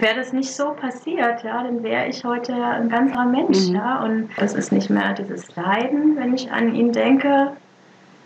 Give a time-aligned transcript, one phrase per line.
[0.00, 3.74] wäre das nicht so passiert, ja, dann wäre ich heute ein ganz anderer Mensch, mhm.
[3.74, 4.02] ja.
[4.02, 7.52] Und es ist nicht mehr dieses Leiden, wenn ich an ihn denke,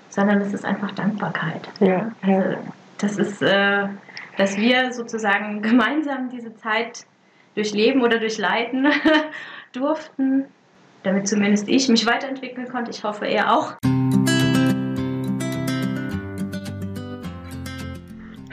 [0.08, 1.68] sondern es ist einfach Dankbarkeit.
[1.80, 2.12] Ja.
[2.22, 2.56] Also,
[2.98, 3.88] das ist, äh,
[4.36, 7.06] dass wir sozusagen gemeinsam diese Zeit
[7.54, 8.86] durchleben oder durchleiten
[9.72, 10.44] durften,
[11.02, 12.92] damit zumindest ich mich weiterentwickeln konnte.
[12.92, 13.74] Ich hoffe, er auch.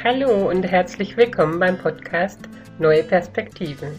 [0.03, 2.49] Hallo und herzlich willkommen beim Podcast
[2.81, 3.89] Neue Perspektiven.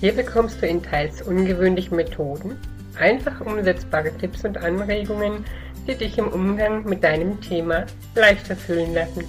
[0.00, 2.58] Hier bekommst du in teils ungewöhnlichen Methoden
[2.98, 5.44] einfach umsetzbare Tipps und Anregungen,
[5.86, 9.22] die dich im Umgang mit deinem Thema leichter fühlen lassen.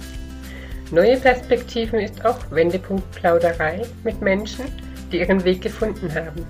[0.90, 4.64] Neue Perspektiven ist auch Wendepunkt Plauderei mit Menschen,
[5.12, 6.44] die ihren Weg gefunden haben.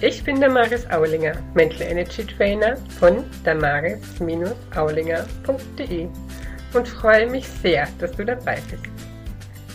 [0.00, 6.08] Ich bin Damaris Aulinger, Mental Energy Trainer von damaris-aulinger.de
[6.72, 8.97] und freue mich sehr, dass du dabei bist.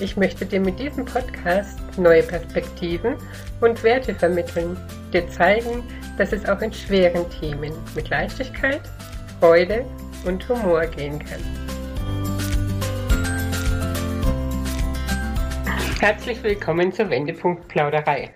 [0.03, 3.15] Ich möchte dir mit diesem Podcast neue Perspektiven
[3.61, 4.75] und Werte vermitteln,
[5.13, 5.81] dir zeigen,
[6.17, 8.81] dass es auch in schweren Themen mit Leichtigkeit,
[9.39, 9.85] Freude
[10.25, 11.39] und Humor gehen kann.
[16.01, 18.33] Herzlich willkommen zur Wendepunkt Plauderei.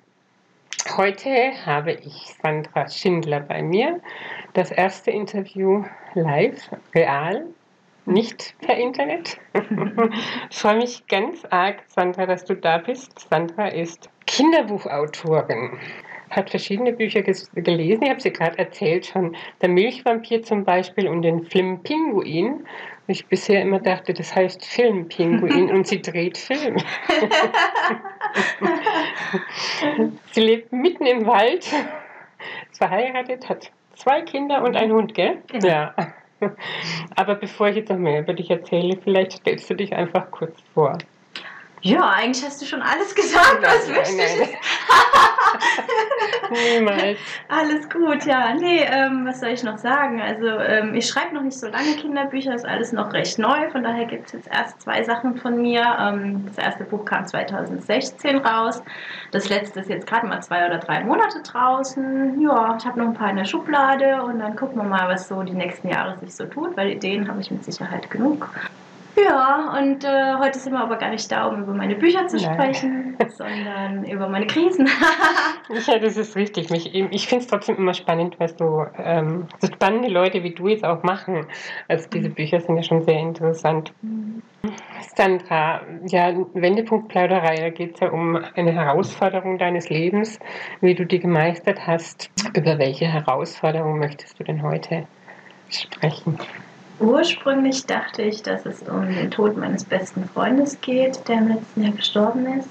[0.95, 3.99] Heute habe ich Sandra Schindler bei mir.
[4.53, 7.43] Das erste Interview live, real
[8.07, 9.37] nicht per Internet.
[10.49, 13.27] ich freue mich ganz arg, Sandra, dass du da bist.
[13.29, 15.77] Sandra ist Kinderbuchautorin,
[16.29, 18.03] hat verschiedene Bücher gelesen.
[18.03, 19.35] Ich habe sie gerade erzählt schon.
[19.61, 22.65] Der Milchvampir zum Beispiel und den Filmpinguin.
[23.09, 26.77] Ich bisher immer dachte, das heißt Filmpinguin und sie dreht Film.
[30.31, 31.65] sie lebt mitten im Wald,
[32.71, 35.37] ist verheiratet, hat zwei Kinder und einen Hund, gell?
[35.47, 35.67] Genau.
[35.67, 35.95] Ja.
[37.15, 40.59] Aber bevor ich jetzt noch mehr über dich erzähle, vielleicht stellst du dich einfach kurz
[40.73, 40.97] vor.
[41.87, 44.49] Ja, eigentlich hast du schon alles gesagt, was nein, wichtig nein.
[44.49, 44.57] ist.
[46.75, 47.17] Niemals.
[47.47, 48.53] Alles gut, ja.
[48.55, 50.21] Nee, ähm, was soll ich noch sagen?
[50.21, 53.83] Also ähm, ich schreibe noch nicht so lange Kinderbücher, ist alles noch recht neu, von
[53.83, 55.81] daher gibt es jetzt erst zwei Sachen von mir.
[55.97, 58.83] Ähm, das erste Buch kam 2016 raus,
[59.31, 62.41] das letzte ist jetzt gerade mal zwei oder drei Monate draußen.
[62.41, 65.29] Ja, ich habe noch ein paar in der Schublade und dann gucken wir mal, was
[65.29, 68.49] so die nächsten Jahre sich so tut, weil Ideen habe ich mit Sicherheit genug.
[69.19, 72.37] Ja, und äh, heute sind wir aber gar nicht da, um über meine Bücher zu
[72.37, 72.53] Nein.
[72.53, 74.89] sprechen, sondern über meine Krisen.
[75.85, 76.69] Ja, das ist richtig.
[76.69, 80.69] Mich, ich finde es trotzdem immer spannend, was so, ähm, so spannende Leute wie du
[80.69, 81.45] jetzt auch machen.
[81.87, 83.93] Also diese Bücher sind ja schon sehr interessant.
[85.15, 90.39] Sandra, ja, Wendepunkt Plauderei, da geht es ja um eine Herausforderung deines Lebens,
[90.81, 92.29] wie du die gemeistert hast.
[92.55, 95.05] Über welche Herausforderung möchtest du denn heute
[95.69, 96.37] sprechen?
[96.99, 101.83] Ursprünglich dachte ich, dass es um den Tod meines besten Freundes geht, der im letzten
[101.83, 102.69] Jahr gestorben ist.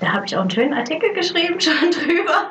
[0.00, 2.50] Da habe ich auch einen schönen Artikel geschrieben schon drüber.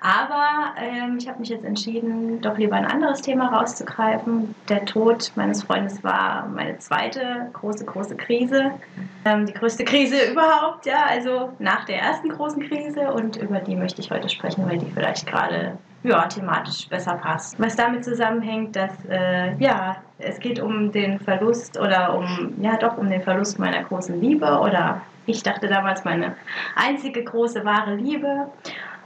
[0.00, 4.54] Aber ähm, ich habe mich jetzt entschieden, doch lieber ein anderes Thema rauszugreifen.
[4.68, 8.72] Der Tod meines Freundes war meine zweite große, große Krise.
[9.24, 13.12] Ähm, die größte Krise überhaupt, ja, also nach der ersten großen Krise.
[13.12, 17.58] Und über die möchte ich heute sprechen, weil die vielleicht gerade ja, thematisch besser passt.
[17.60, 22.96] Was damit zusammenhängt, dass äh, ja, es geht um den Verlust oder um, ja doch,
[22.96, 26.36] um den Verlust meiner großen Liebe oder ich dachte damals meine
[26.74, 28.48] einzige große wahre Liebe.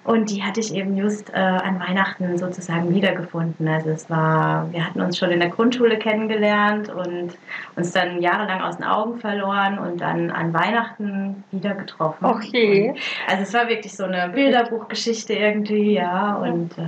[0.07, 3.67] Und die hatte ich eben just äh, an Weihnachten sozusagen wiedergefunden.
[3.67, 7.37] Also es war, wir hatten uns schon in der Grundschule kennengelernt und
[7.75, 12.25] uns dann jahrelang aus den Augen verloren und dann an Weihnachten wieder getroffen.
[12.53, 12.91] Je.
[12.91, 16.37] Und, also es war wirklich so eine Bilderbuchgeschichte irgendwie, ja.
[16.37, 16.83] Und äh,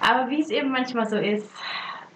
[0.00, 1.50] aber wie es eben manchmal so ist,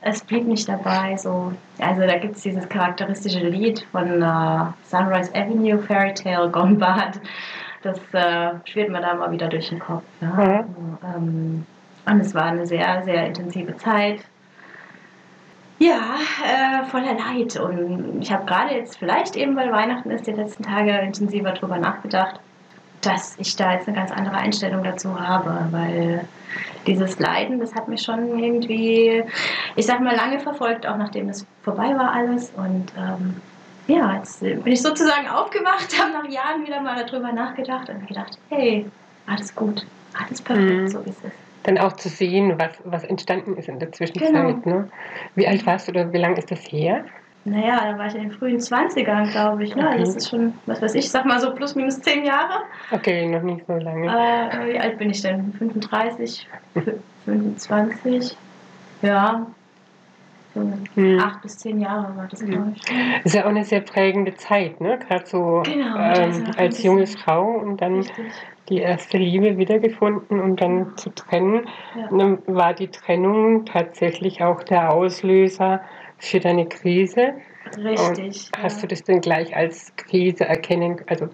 [0.02, 1.16] es blieb nicht dabei.
[1.16, 6.76] So, also da gibt es dieses charakteristische Lied von äh, Sunrise Avenue, Fairy Tale Gone
[6.76, 7.20] Bad.
[7.82, 10.02] Das äh, schwirrt mir da mal wieder durch den Kopf.
[10.20, 10.62] Ja.
[10.62, 10.98] Mhm.
[11.02, 11.66] Ähm,
[12.06, 14.20] und es war eine sehr, sehr intensive Zeit.
[15.78, 17.56] Ja, äh, voller Leid.
[17.58, 21.78] Und ich habe gerade jetzt vielleicht eben, weil Weihnachten ist, die letzten Tage intensiver drüber
[21.78, 22.38] nachgedacht,
[23.00, 26.28] dass ich da jetzt eine ganz andere Einstellung dazu habe, weil
[26.86, 29.24] dieses Leiden, das hat mich schon irgendwie,
[29.74, 32.50] ich sag mal, lange verfolgt, auch nachdem es vorbei war alles.
[32.56, 33.36] Und ähm,
[33.90, 38.38] ja, jetzt bin ich sozusagen aufgewacht, habe nach Jahren wieder mal darüber nachgedacht und gedacht,
[38.48, 38.86] hey,
[39.26, 39.86] alles gut,
[40.18, 40.88] alles perfekt, Mhm.
[40.88, 41.32] so wie es ist.
[41.64, 44.32] Dann auch zu sehen, was, was entstanden ist in der Zwischenzeit.
[44.32, 44.60] Genau.
[44.64, 44.88] Ne?
[45.34, 47.04] Wie alt warst du oder wie lange ist das her?
[47.44, 49.74] Naja, da war ich in den frühen 20ern, glaube ich.
[49.74, 49.86] Ne?
[49.88, 49.98] Okay.
[50.00, 52.62] Das ist schon, was weiß ich, sag mal so plus minus 10 Jahre.
[52.90, 54.06] Okay, noch nicht so lange.
[54.08, 55.52] Äh, wie alt bin ich denn?
[55.54, 56.46] 35,
[57.24, 58.36] 25?
[59.02, 59.46] Ja.
[60.54, 61.20] Hm.
[61.20, 63.24] acht bis zehn Jahre war das, glaube ich.
[63.24, 64.98] Ist ja auch eine sehr prägende Zeit, ne?
[64.98, 68.26] Gerade so genau, ähm, als junge Frau und dann richtig.
[68.68, 70.96] die erste Liebe wiedergefunden und dann ja.
[70.96, 71.66] zu trennen.
[71.96, 72.08] Ja.
[72.16, 75.80] Dann war die Trennung tatsächlich auch der Auslöser
[76.18, 77.34] für deine Krise.
[77.76, 78.50] Richtig.
[78.56, 81.28] Und hast du das denn gleich als Krise erkennen, also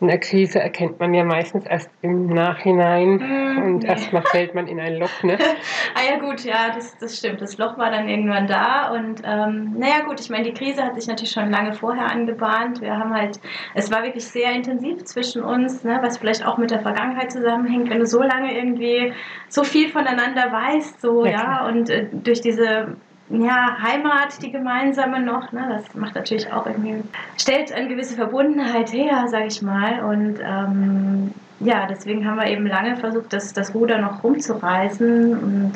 [0.00, 3.88] in der Krise erkennt man ja meistens erst im Nachhinein mm, und nee.
[3.88, 5.22] erstmal fällt man in ein Loch.
[5.22, 5.36] Ne?
[5.94, 7.42] ah ja gut, ja, das, das stimmt.
[7.42, 10.94] Das Loch war dann irgendwann da und ähm, naja gut, ich meine, die Krise hat
[10.94, 12.80] sich natürlich schon lange vorher angebahnt.
[12.80, 13.40] Wir haben halt,
[13.74, 17.90] es war wirklich sehr intensiv zwischen uns, ne, was vielleicht auch mit der Vergangenheit zusammenhängt,
[17.90, 19.12] wenn du so lange irgendwie
[19.48, 22.96] so viel voneinander weißt, so ja, ja und äh, durch diese
[23.30, 27.02] ja, Heimat, die gemeinsame noch, ne, das macht natürlich auch irgendwie,
[27.38, 30.02] stellt eine gewisse Verbundenheit her, sag ich mal.
[30.04, 35.72] Und ähm, ja, deswegen haben wir eben lange versucht, das, das Ruder noch rumzureißen und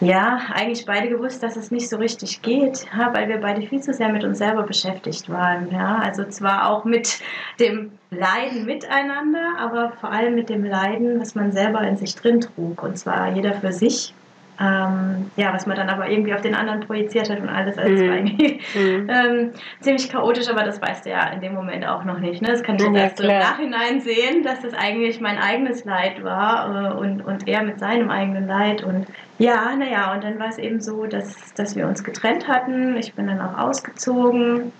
[0.00, 3.80] ja, eigentlich beide gewusst, dass es nicht so richtig geht, ja, weil wir beide viel
[3.80, 5.70] zu sehr mit uns selber beschäftigt waren.
[5.70, 5.98] Ja.
[5.98, 7.20] Also zwar auch mit
[7.60, 12.40] dem Leiden miteinander, aber vor allem mit dem Leiden, was man selber in sich drin
[12.40, 12.82] trug.
[12.82, 14.12] Und zwar jeder für sich
[14.60, 17.78] ähm, ja, was man dann aber irgendwie auf den anderen projiziert hat und alles.
[17.78, 18.08] Also mhm.
[18.08, 19.08] war irgendwie mhm.
[19.10, 19.50] ähm,
[19.80, 22.42] ziemlich chaotisch, aber das weißt du ja in dem Moment auch noch nicht.
[22.42, 22.48] Ne?
[22.48, 26.22] Das kann ich ja, erst so im Nachhinein sehen, dass das eigentlich mein eigenes Leid
[26.22, 28.84] war äh, und, und er mit seinem eigenen Leid.
[28.84, 29.06] Und
[29.38, 32.96] ja, naja, und dann war es eben so, dass, dass wir uns getrennt hatten.
[32.98, 34.70] Ich bin dann auch ausgezogen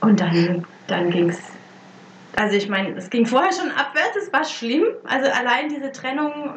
[0.00, 1.40] und dann, dann ging es
[2.34, 4.84] also ich meine, es ging vorher schon abwärts, es war schlimm.
[5.04, 6.54] Also allein diese Trennung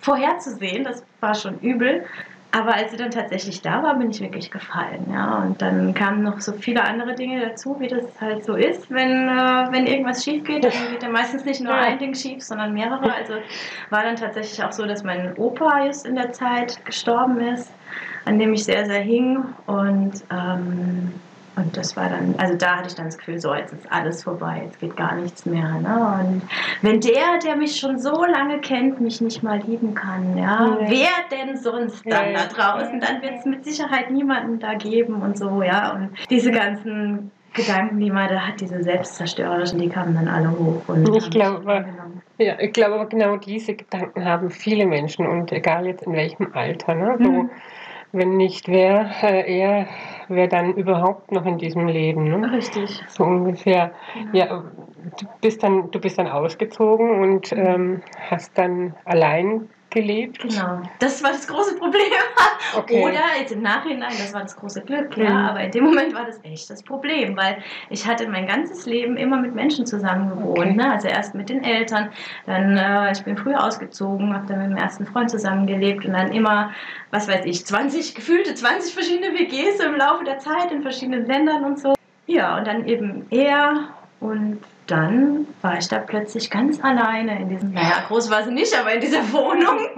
[0.00, 0.84] vorherzusehen.
[0.84, 2.04] Das war schon übel.
[2.50, 5.06] Aber als sie dann tatsächlich da war, bin ich wirklich gefallen.
[5.12, 5.42] Ja.
[5.42, 8.90] Und dann kamen noch so viele andere Dinge dazu, wie das halt so ist.
[8.90, 12.42] Wenn, äh, wenn irgendwas schief geht, dann geht ja meistens nicht nur ein Ding schief,
[12.42, 13.12] sondern mehrere.
[13.18, 13.34] Also
[13.90, 17.70] war dann tatsächlich auch so, dass mein Opa just in der Zeit gestorben ist,
[18.24, 19.44] an dem ich sehr, sehr hing.
[19.66, 21.12] Und ähm,
[21.58, 24.22] und das war dann, also da hatte ich dann das Gefühl, so, jetzt ist alles
[24.22, 25.68] vorbei, jetzt geht gar nichts mehr.
[25.80, 26.20] Ne?
[26.20, 26.42] Und
[26.82, 30.86] wenn der, der mich schon so lange kennt, mich nicht mal lieben kann, ja, nee.
[30.88, 32.34] wer denn sonst dann nee.
[32.34, 33.00] da draußen?
[33.00, 35.94] Dann wird es mit Sicherheit niemanden da geben und so, ja.
[35.94, 40.82] Und diese ganzen Gedanken, die man da hat, diese selbstzerstörerischen, die kamen dann alle hoch.
[40.86, 41.84] Und ich glaube,
[42.38, 46.94] ja, ich glaube, genau diese Gedanken haben viele Menschen und egal jetzt in welchem Alter.
[46.94, 47.16] Ne?
[47.18, 47.50] So, mhm.
[48.12, 49.86] Wenn nicht wer, äh, er
[50.28, 52.24] wer dann überhaupt noch in diesem Leben.
[52.24, 52.52] Ne?
[52.52, 53.02] Richtig.
[53.08, 53.92] So ungefähr.
[54.32, 54.64] Ja.
[55.18, 57.58] du bist dann, du bist dann ausgezogen und mhm.
[57.58, 60.38] ähm, hast dann allein gelebt.
[60.40, 60.82] Genau.
[60.98, 62.02] Das war das große Problem.
[62.76, 63.02] Okay.
[63.02, 65.30] Oder jetzt im Nachhinein, das war das große Glück, ja.
[65.30, 65.36] Mhm.
[65.36, 69.16] Aber in dem Moment war das echt das Problem, weil ich hatte mein ganzes Leben
[69.16, 70.58] immer mit Menschen zusammen gewohnt.
[70.58, 70.74] Okay.
[70.74, 70.92] Ne?
[70.92, 72.10] Also erst mit den Eltern,
[72.44, 76.32] dann äh, ich bin früher ausgezogen, habe dann mit dem ersten Freund zusammengelebt und dann
[76.32, 76.72] immer,
[77.10, 81.64] was weiß ich, 20, gefühlte 20 verschiedene WGs im Laufe der Zeit in verschiedenen Ländern
[81.64, 81.94] und so.
[82.26, 83.88] Ja, und dann eben er
[84.20, 84.58] und
[84.88, 88.94] dann war ich da plötzlich ganz alleine in diesem, naja, groß war sie nicht, aber
[88.94, 89.88] in dieser Wohnung.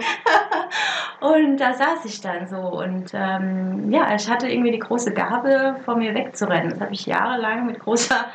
[1.20, 5.76] und da saß ich dann so und ähm, ja, ich hatte irgendwie die große Gabe,
[5.84, 6.70] vor mir wegzurennen.
[6.70, 8.26] Das habe ich jahrelang mit großer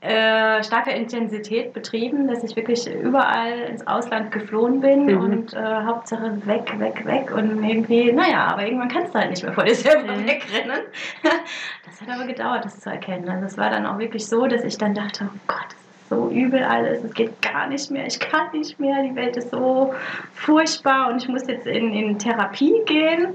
[0.00, 5.20] äh, starker Intensität betrieben, dass ich wirklich überall ins Ausland geflohen bin mhm.
[5.20, 9.42] und äh, Hauptsache weg, weg, weg und irgendwie, naja, aber irgendwann kannst du halt nicht
[9.42, 10.26] mehr vor dir selber mhm.
[10.26, 10.80] wegrennen.
[11.84, 13.28] das hat aber gedauert, das zu erkennen.
[13.28, 15.76] Also es war dann auch wirklich so, dass ich dann dachte, oh Gott,
[16.10, 19.50] so übel alles, es geht gar nicht mehr, ich kann nicht mehr, die Welt ist
[19.50, 19.94] so
[20.34, 23.28] furchtbar und ich muss jetzt in, in Therapie gehen.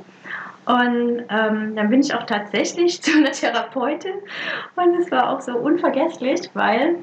[0.65, 4.15] Und ähm, dann bin ich auch tatsächlich zu einer Therapeutin
[4.75, 6.97] und es war auch so unvergesslich, weil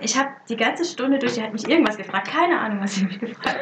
[0.00, 3.04] ich habe die ganze Stunde durch, die hat mich irgendwas gefragt, keine Ahnung, was sie
[3.04, 3.60] mich gefragt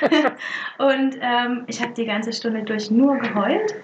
[0.00, 0.32] hat.
[0.78, 3.74] und ähm, ich habe die ganze Stunde durch nur geheult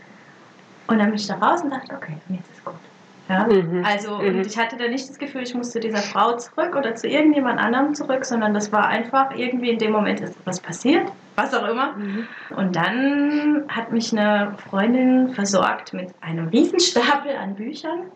[0.87, 2.60] und dann bin ich da raus und dachte, okay, jetzt ist.
[3.31, 3.47] Ja?
[3.47, 3.85] Mhm.
[3.85, 4.39] Also, mhm.
[4.41, 7.07] und ich hatte da nicht das Gefühl, ich muss zu dieser Frau zurück oder zu
[7.07, 11.07] irgendjemand anderem zurück, sondern das war einfach irgendwie in dem Moment ist was passiert,
[11.37, 11.93] was auch immer.
[11.93, 12.27] Mhm.
[12.57, 18.11] Und dann hat mich eine Freundin versorgt mit einem Riesenstapel an Büchern.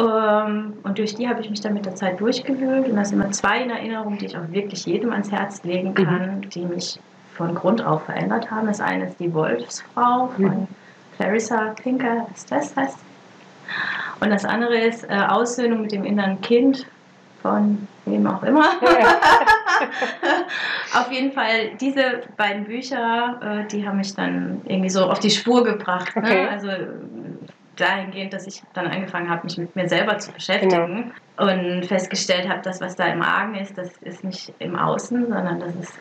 [0.00, 2.88] Ähm, und durch die habe ich mich dann mit der Zeit durchgewühlt.
[2.88, 5.94] Und das sind immer zwei in Erinnerung, die ich auch wirklich jedem ans Herz legen
[5.94, 6.50] kann, mhm.
[6.50, 6.98] die mich
[7.34, 8.66] von Grund auf verändert haben.
[8.66, 10.66] Das eine ist die Wolfsfrau von mhm.
[11.16, 12.98] Clarissa Pinker, ist das heißt
[14.20, 16.86] und das andere ist äh, Aussöhnung mit dem inneren Kind
[17.42, 18.64] von wem auch immer.
[20.94, 25.30] Auf jeden Fall, diese beiden Bücher, äh, die haben mich dann irgendwie so auf die
[25.30, 26.16] Spur gebracht.
[26.16, 26.22] Ne?
[26.22, 26.48] Okay.
[26.48, 26.68] Also
[27.76, 31.52] dahingehend, dass ich dann angefangen habe, mich mit mir selber zu beschäftigen genau.
[31.52, 35.60] und festgestellt habe, dass was da im Argen ist, das ist nicht im Außen, sondern
[35.60, 35.94] das ist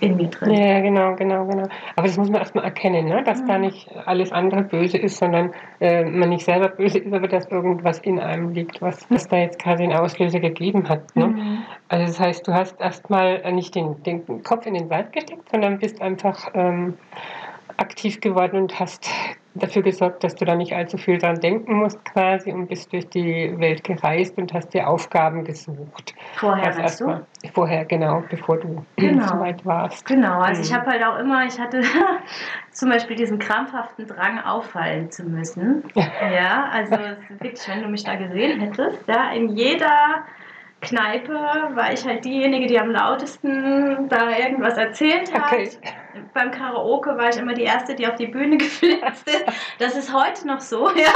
[0.00, 0.52] in mir drin.
[0.52, 1.68] Ja, genau, genau, genau.
[1.96, 3.22] Aber das muss man erstmal erkennen, ne?
[3.24, 3.46] dass mhm.
[3.46, 7.46] da nicht alles andere böse ist, sondern äh, man nicht selber böse ist, aber dass
[7.46, 11.14] irgendwas in einem liegt, was, was da jetzt quasi einen Auslöser gegeben hat.
[11.16, 11.28] Ne?
[11.28, 11.58] Mhm.
[11.88, 15.78] Also das heißt, du hast erstmal nicht den, den Kopf in den Wald gesteckt, sondern
[15.78, 16.94] bist einfach ähm,
[17.76, 19.08] aktiv geworden und hast
[19.58, 23.08] dafür gesorgt, dass du da nicht allzu viel dran denken musst quasi und bist durch
[23.08, 26.14] die Welt gereist und hast dir Aufgaben gesucht.
[26.34, 27.26] Vorher also weißt du?
[27.52, 29.26] Vorher, genau, bevor du genau.
[29.28, 30.06] so weit warst.
[30.06, 30.66] Genau, also mhm.
[30.66, 31.82] ich habe halt auch immer, ich hatte
[32.70, 35.84] zum Beispiel diesen krampfhaften Drang, auffallen zu müssen.
[35.94, 36.96] ja, also
[37.40, 40.24] wirklich, wenn du mich da gesehen hättest, ja, in jeder
[40.80, 45.52] Kneipe war ich halt diejenige, die am lautesten da irgendwas erzählt hat.
[45.52, 45.70] Okay.
[46.34, 49.44] Beim Karaoke war ich immer die Erste, die auf die Bühne geflitzt ist.
[49.78, 51.12] Das ist heute noch so, ja.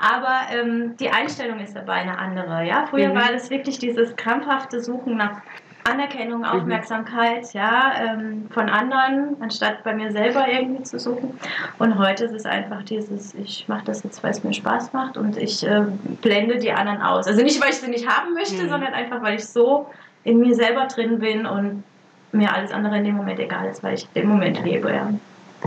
[0.00, 2.86] Aber ähm, die Einstellung ist dabei eine andere, ja.
[2.86, 3.14] Früher mhm.
[3.16, 5.40] war das wirklich dieses krampfhafte Suchen nach
[5.88, 6.44] Anerkennung, mhm.
[6.44, 7.60] Aufmerksamkeit, mhm.
[7.60, 11.38] ja, ähm, von anderen, anstatt bei mir selber irgendwie zu suchen.
[11.78, 15.16] Und heute ist es einfach dieses, ich mache das jetzt, weil es mir Spaß macht
[15.16, 15.82] und ich äh,
[16.22, 17.26] blende die anderen aus.
[17.26, 18.68] Also nicht, weil ich sie nicht haben möchte, mhm.
[18.68, 19.86] sondern einfach, weil ich so
[20.24, 21.84] in mir selber drin bin und
[22.32, 25.08] mir alles andere in dem Moment egal ist, weil ich den Moment lebe, ja.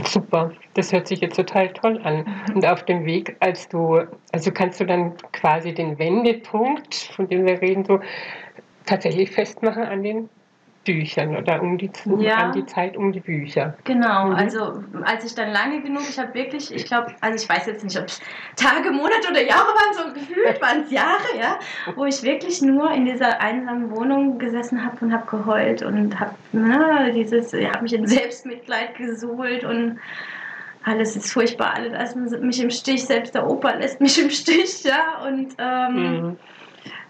[0.05, 2.19] Super, das hört sich jetzt total toll an.
[2.47, 2.55] Mhm.
[2.55, 4.01] Und auf dem Weg, als du,
[4.31, 7.99] also kannst du dann quasi den Wendepunkt, von dem wir reden, so
[8.85, 10.29] tatsächlich festmachen an den
[10.83, 12.37] Büchern oder um die, ja.
[12.37, 13.75] an die Zeit um die Bücher.
[13.83, 14.35] Genau, mhm.
[14.35, 17.83] also als ich dann lange genug, ich habe wirklich, ich glaube, also ich weiß jetzt
[17.83, 18.19] nicht, ob es
[18.55, 21.59] Tage, Monate oder Jahre waren, so gefühlt waren es Jahre, ja,
[21.95, 26.33] wo ich wirklich nur in dieser einsamen Wohnung gesessen habe und habe geheult und habe
[26.51, 29.99] ne, dieses, ich habe mich in Selbstmitleid gesuhlt und
[30.83, 34.83] alles ist furchtbar, alle lassen mich im Stich, selbst der Opa lässt mich im Stich,
[34.83, 36.37] ja, und ähm, mhm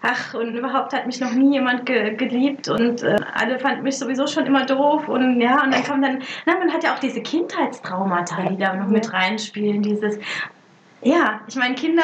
[0.02, 3.98] ach, und überhaupt hat mich noch nie jemand ge geliebt und äh, alle fanden mich
[3.98, 7.00] sowieso schon immer doof und ja, und dann kommt dann, na, man hat ja auch
[7.00, 10.18] diese Kindheitstraumata, die da noch mit reinspielen, dieses,
[11.02, 12.04] ja, ich meine, Kinder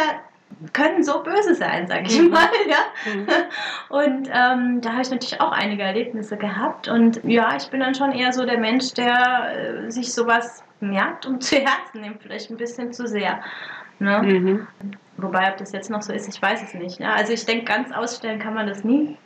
[0.74, 2.30] können so böse sein, sag ich mhm.
[2.30, 3.14] mal, ja.
[3.14, 3.28] Mhm.
[3.90, 7.96] Und ähm, da habe ich natürlich auch einige Erlebnisse gehabt und ja, ich bin dann
[7.96, 12.50] schon eher so der Mensch, der äh, sich sowas merkt und zu Herzen nimmt, vielleicht
[12.50, 13.42] ein bisschen zu sehr.
[14.00, 14.22] Ne?
[14.22, 14.68] Mhm.
[15.18, 17.00] Wobei, ob das jetzt noch so ist, ich weiß es nicht.
[17.00, 17.12] Ne?
[17.12, 19.18] Also ich denke, ganz ausstellen kann man das nie.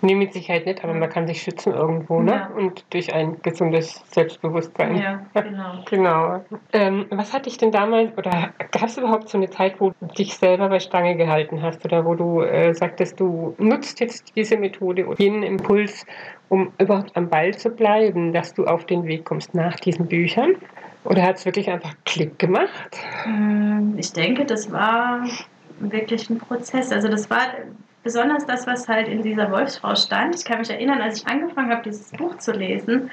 [0.00, 2.32] Nee, mit Sicherheit nicht, aber man kann sich schützen irgendwo, ne?
[2.32, 2.50] Ja.
[2.56, 4.96] Und durch ein gesundes Selbstbewusstsein.
[4.96, 5.84] Ja, genau.
[5.88, 6.44] genau.
[6.72, 10.06] Ähm, was hat dich denn damals, oder gab es überhaupt so eine Zeit, wo du
[10.06, 14.56] dich selber bei Stange gehalten hast oder wo du äh, sagtest, du nutzt jetzt diese
[14.56, 16.04] Methode oder jenen Impuls,
[16.48, 20.56] um überhaupt am Ball zu bleiben, dass du auf den Weg kommst nach diesen Büchern?
[21.04, 22.96] Oder hat es wirklich einfach Klick gemacht?
[23.26, 25.26] Mm, ich denke, das war
[25.80, 26.92] wirklich ein Prozess.
[26.92, 27.40] Also das war
[28.02, 30.34] besonders das, was halt in dieser Wolfsfrau stand.
[30.34, 33.10] Ich kann mich erinnern, als ich angefangen habe, dieses Buch zu lesen,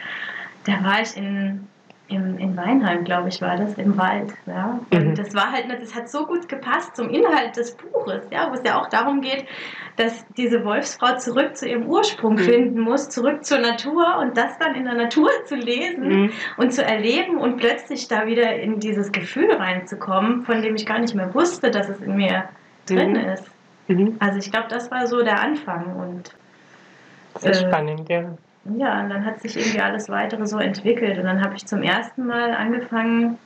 [0.65, 1.67] da war ich in
[2.09, 4.33] im, in Weinheim, glaube ich, war das, im Wald.
[4.45, 4.79] Ja?
[4.91, 5.15] Und mhm.
[5.15, 8.61] das war halt, das hat so gut gepasst zum Inhalt des Buches, ja, wo es
[8.65, 9.45] ja auch darum geht,
[9.95, 12.39] dass diese Wolfsfrau zurück zu ihrem Ursprung mhm.
[12.39, 16.31] finden muss, zurück zur Natur und das dann in der Natur zu lesen mhm.
[16.57, 20.99] und zu erleben und plötzlich da wieder in dieses Gefühl reinzukommen, von dem ich gar
[20.99, 22.49] nicht mehr wusste, dass es in mir
[22.87, 23.29] drin mhm.
[23.29, 23.51] ist.
[23.87, 24.15] Mhm.
[24.19, 26.35] Also ich glaube, das war so der Anfang und
[27.39, 28.35] Sehr äh, spannend, ja.
[28.77, 31.17] Ja, und dann hat sich irgendwie alles weitere so entwickelt.
[31.17, 33.37] Und dann habe ich zum ersten Mal angefangen,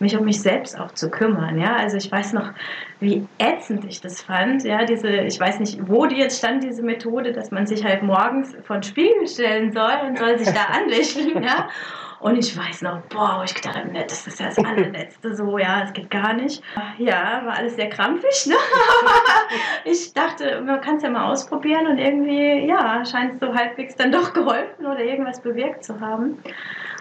[0.00, 1.58] mich um mich selbst auch zu kümmern.
[1.58, 2.52] Ja, also ich weiß noch,
[3.00, 4.64] wie ätzend ich das fand.
[4.64, 8.02] Ja, diese, ich weiß nicht, wo die jetzt stand, diese Methode, dass man sich halt
[8.02, 11.42] morgens vor den Spiegel stellen soll und soll sich da anlächeln.
[11.42, 11.68] Ja,
[12.20, 15.80] und ich weiß noch, boah, ich gedacht ne, das ist ja das allerletzte so, ja,
[15.80, 16.62] das geht gar nicht.
[16.98, 18.56] Ja, war alles sehr krampfig, ne?
[19.84, 23.96] ich dachte, man kann es ja mal ausprobieren und irgendwie, ja, scheint es so halbwegs
[23.96, 26.38] dann doch geholfen oder irgendwas bewirkt zu haben.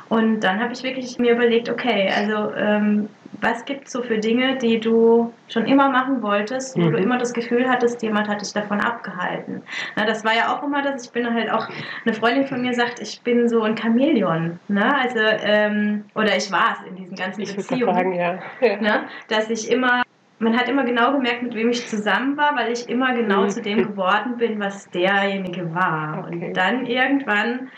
[0.09, 3.09] Und dann habe ich wirklich mir überlegt, okay, also ähm,
[3.41, 6.91] was gibt es so für Dinge, die du schon immer machen wolltest, wo mhm.
[6.91, 9.61] du immer das Gefühl hattest, jemand hat dich davon abgehalten?
[9.95, 11.67] Na, das war ja auch immer das, ich bin halt auch,
[12.05, 14.59] eine Freundin von mir sagt, ich bin so ein Chamäleon.
[14.67, 14.95] Ne?
[14.95, 17.93] Also, ähm, oder ich war es in diesen ganzen ich Beziehungen.
[17.93, 18.39] Sagen, ja.
[18.61, 18.81] ja.
[18.81, 19.03] Ne?
[19.27, 20.03] Dass ich immer
[20.41, 23.49] man hat immer genau gemerkt, mit wem ich zusammen war, weil ich immer genau mhm.
[23.49, 26.25] zu dem geworden bin, was derjenige war.
[26.25, 26.47] Okay.
[26.47, 27.69] Und dann irgendwann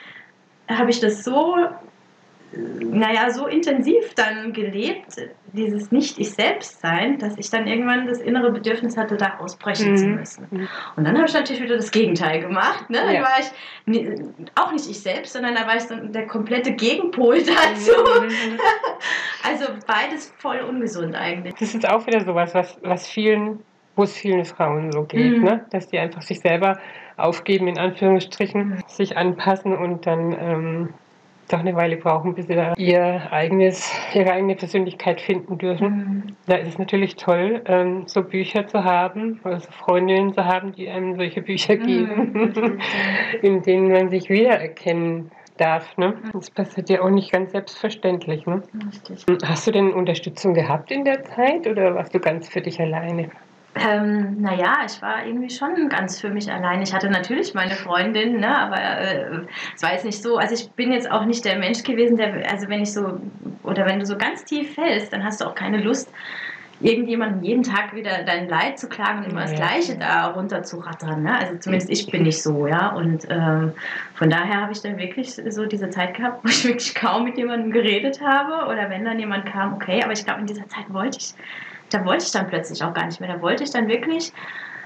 [0.69, 1.57] habe ich das so
[2.53, 5.15] naja, so intensiv dann gelebt,
[5.53, 9.97] dieses Nicht-Ich-Selbst-Sein, dass ich dann irgendwann das innere Bedürfnis hatte, da ausbrechen mhm.
[9.97, 10.47] zu müssen.
[10.49, 10.67] Mhm.
[10.95, 12.89] Und dann habe ich natürlich wieder das Gegenteil gemacht.
[12.89, 12.99] Ne?
[13.05, 13.21] Dann ja.
[13.21, 17.91] war ich auch nicht ich selbst, sondern da war ich dann der komplette Gegenpol dazu.
[18.21, 18.59] Mhm.
[19.43, 21.55] also beides voll ungesund eigentlich.
[21.55, 23.59] Das ist auch wieder sowas, was, was vielen,
[23.95, 25.43] wo es vielen Frauen so geht, mhm.
[25.43, 25.65] ne?
[25.71, 26.79] dass die einfach sich selber
[27.15, 28.77] aufgeben, in Anführungsstrichen, mhm.
[28.87, 30.93] sich anpassen und dann ähm,
[31.51, 35.87] doch eine Weile brauchen, bis sie da ihr eigenes, ihre eigene Persönlichkeit finden dürfen.
[35.87, 36.23] Mhm.
[36.47, 40.89] Da ist es natürlich toll, ähm, so Bücher zu haben, also Freundinnen zu haben, die
[40.89, 42.79] einem solche Bücher mhm, geben, mhm.
[43.41, 45.97] in denen man sich wiedererkennen darf.
[45.97, 46.09] Ne?
[46.09, 46.31] Mhm.
[46.33, 48.45] Das passiert ja auch nicht ganz selbstverständlich.
[48.45, 48.63] Ne?
[48.87, 49.25] Richtig.
[49.43, 53.29] Hast du denn Unterstützung gehabt in der Zeit oder warst du ganz für dich alleine?
[53.73, 56.81] Ähm, naja, ich war irgendwie schon ganz für mich allein.
[56.81, 60.69] Ich hatte natürlich meine Freundin, ne, aber äh, es war jetzt nicht so, also ich
[60.71, 63.19] bin jetzt auch nicht der Mensch gewesen, der, also wenn ich so,
[63.63, 66.11] oder wenn du so ganz tief fällst, dann hast du auch keine Lust,
[66.81, 69.47] irgendjemandem jeden Tag wieder dein Leid zu klagen und immer ja.
[69.47, 71.23] das Gleiche da runter zu rattern.
[71.23, 71.37] Ne?
[71.37, 72.89] Also zumindest ich bin nicht so, ja.
[72.89, 73.73] Und ähm,
[74.15, 77.37] von daher habe ich dann wirklich so diese Zeit gehabt, wo ich wirklich kaum mit
[77.37, 78.67] jemandem geredet habe.
[78.69, 81.33] Oder wenn dann jemand kam, okay, aber ich glaube, in dieser Zeit wollte ich
[81.93, 83.33] da wollte ich dann plötzlich auch gar nicht mehr.
[83.33, 84.33] Da wollte ich dann wirklich,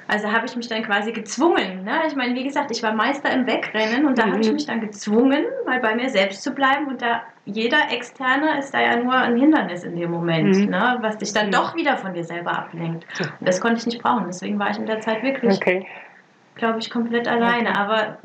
[0.08, 1.84] also habe ich mich dann quasi gezwungen.
[1.84, 2.02] Ne?
[2.08, 4.32] Ich meine, wie gesagt, ich war Meister im Wegrennen und da mhm.
[4.32, 4.54] habe ich mhm.
[4.54, 6.88] mich dann gezwungen, mal bei mir selbst zu bleiben.
[6.88, 10.70] Und da jeder Externe ist da ja nur ein Hindernis in dem Moment, mhm.
[10.70, 10.98] ne?
[11.02, 11.52] was dich dann mhm.
[11.52, 13.06] doch wieder von dir selber ablenkt.
[13.20, 14.26] Und das konnte ich nicht brauchen.
[14.28, 15.86] Deswegen war ich in der Zeit wirklich, okay.
[16.56, 17.70] glaube ich, komplett alleine.
[17.70, 17.80] Okay.
[17.80, 18.18] Aber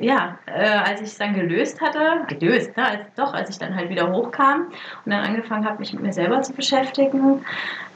[0.00, 3.74] ja, äh, als ich es dann gelöst hatte, gelöst, ne, als, doch, als ich dann
[3.74, 4.66] halt wieder hochkam
[5.04, 7.44] und dann angefangen habe, mich mit mir selber zu beschäftigen,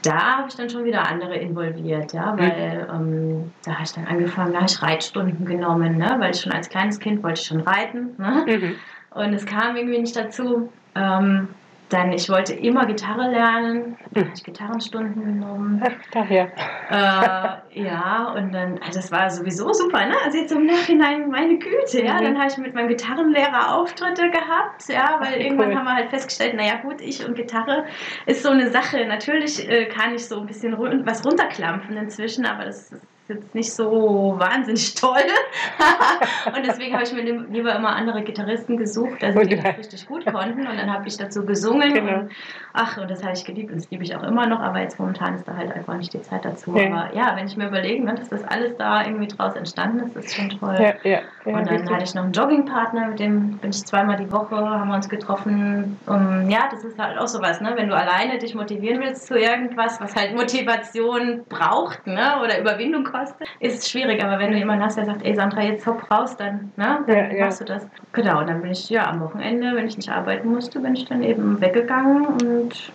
[0.03, 3.13] da habe ich dann schon wieder andere involviert, ja, weil mhm.
[3.13, 6.51] ähm, da habe ich dann angefangen, da habe ich Reitstunden genommen, ne, weil ich schon
[6.51, 8.75] als kleines Kind wollte ich schon reiten, ne, mhm.
[9.11, 10.71] und es kam irgendwie nicht dazu.
[10.95, 11.49] Ähm,
[11.93, 15.83] dann, ich wollte immer Gitarre lernen, dann habe ich Gitarrenstunden genommen.
[16.11, 16.51] Daher.
[16.89, 20.15] Äh, ja, und dann, also das war sowieso super, ne?
[20.23, 22.15] Also jetzt im Nachhinein, meine Güte, ja.
[22.15, 22.23] Mhm.
[22.23, 25.75] Dann habe ich mit meinem Gitarrenlehrer Auftritte gehabt, ja, weil Ach, irgendwann cool.
[25.75, 27.85] haben wir halt festgestellt, naja gut, ich und Gitarre
[28.25, 29.05] ist so eine Sache.
[29.05, 33.01] Natürlich äh, kann ich so ein bisschen was runterklampfen inzwischen, aber das ist
[33.33, 35.17] jetzt nicht so wahnsinnig toll.
[36.45, 40.25] und deswegen habe ich mir lieber immer andere Gitarristen gesucht, also die das richtig gut
[40.25, 40.67] konnten.
[40.67, 41.93] Und dann habe ich dazu gesungen.
[41.93, 42.19] Genau.
[42.19, 42.31] Und,
[42.73, 44.59] ach, und das habe ich geliebt und das liebe ich auch immer noch.
[44.59, 46.75] Aber jetzt momentan ist da halt einfach nicht die Zeit dazu.
[46.75, 46.87] Ja.
[46.87, 50.15] Aber ja, wenn ich mir überlege, ne, dass das alles da irgendwie draus entstanden ist,
[50.15, 50.75] ist schon toll.
[50.79, 51.91] Ja, ja, und dann richtig.
[51.91, 55.09] hatte ich noch einen Joggingpartner, mit dem bin ich zweimal die Woche, haben wir uns
[55.09, 55.97] getroffen.
[56.05, 57.73] Und ja, das ist halt auch sowas, ne?
[57.75, 62.39] wenn du alleine dich motivieren willst zu irgendwas, was halt Motivation braucht ne?
[62.43, 64.23] oder Überwindung kostet kostet, ist es schwierig.
[64.23, 67.35] Aber wenn du jemanden hast, der sagt, ey Sandra, jetzt hopp raus, dann, ne, dann
[67.35, 67.65] ja, machst ja.
[67.65, 67.87] du das.
[68.13, 71.05] Genau, und dann bin ich ja am Wochenende, wenn ich nicht arbeiten musste, bin ich
[71.05, 72.91] dann eben weggegangen und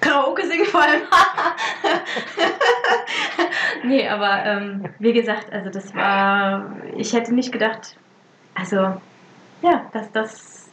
[0.00, 1.02] Karaoke singen vor allem.
[3.84, 7.96] nee, aber ähm, wie gesagt, also das war, ich hätte nicht gedacht,
[8.54, 9.00] also
[9.62, 10.67] ja, dass das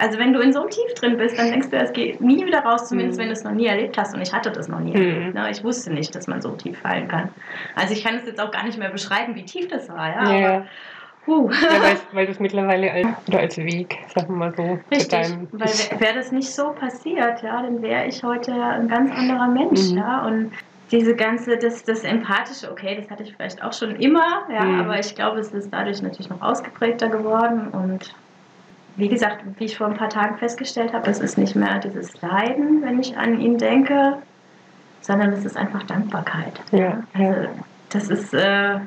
[0.00, 2.44] also wenn du in so einem Tief drin bist, dann denkst du, es geht nie
[2.44, 3.22] wieder raus, zumindest mhm.
[3.22, 4.14] wenn du es noch nie erlebt hast.
[4.14, 4.96] Und ich hatte das noch nie.
[4.96, 5.32] Mhm.
[5.34, 5.50] Ne?
[5.50, 7.28] Ich wusste nicht, dass man so tief fallen kann.
[7.76, 10.08] Also ich kann es jetzt auch gar nicht mehr beschreiben, wie tief das war.
[10.08, 10.48] Ja, ja.
[10.54, 10.66] Aber,
[11.26, 11.50] huh.
[11.50, 15.36] ja weil, weil du es mittlerweile als, oder als Weg, sagen wir mal so, Richtig,
[15.52, 19.90] weil wäre das nicht so passiert, ja, dann wäre ich heute ein ganz anderer Mensch.
[19.90, 19.98] Mhm.
[19.98, 20.52] Ja, und
[20.90, 24.80] diese ganze, das, das Empathische, okay, das hatte ich vielleicht auch schon immer, ja, mhm.
[24.80, 28.14] aber ich glaube, es ist dadurch natürlich noch ausgeprägter geworden und
[29.00, 32.20] wie gesagt, wie ich vor ein paar Tagen festgestellt habe, es ist nicht mehr dieses
[32.20, 34.18] Leiden, wenn ich an ihn denke,
[35.00, 36.60] sondern es ist einfach Dankbarkeit.
[36.70, 37.48] Ja, also
[37.88, 38.78] das ist, äh,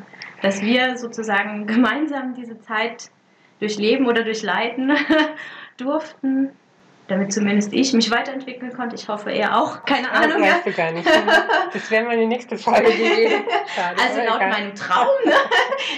[0.42, 3.10] dass wir sozusagen gemeinsam diese Zeit
[3.60, 4.92] durchleben oder durchleiten
[5.78, 6.50] durften,
[7.08, 8.96] damit zumindest ich mich weiterentwickeln konnte.
[8.96, 9.84] Ich hoffe, er auch.
[9.86, 10.42] Keine das Ahnung.
[10.42, 10.72] Weißt ja.
[10.72, 11.10] du gar nicht.
[11.74, 13.44] Das wäre meine nächste Frage gewesen.
[14.02, 15.34] Also laut meinem Traum, ne,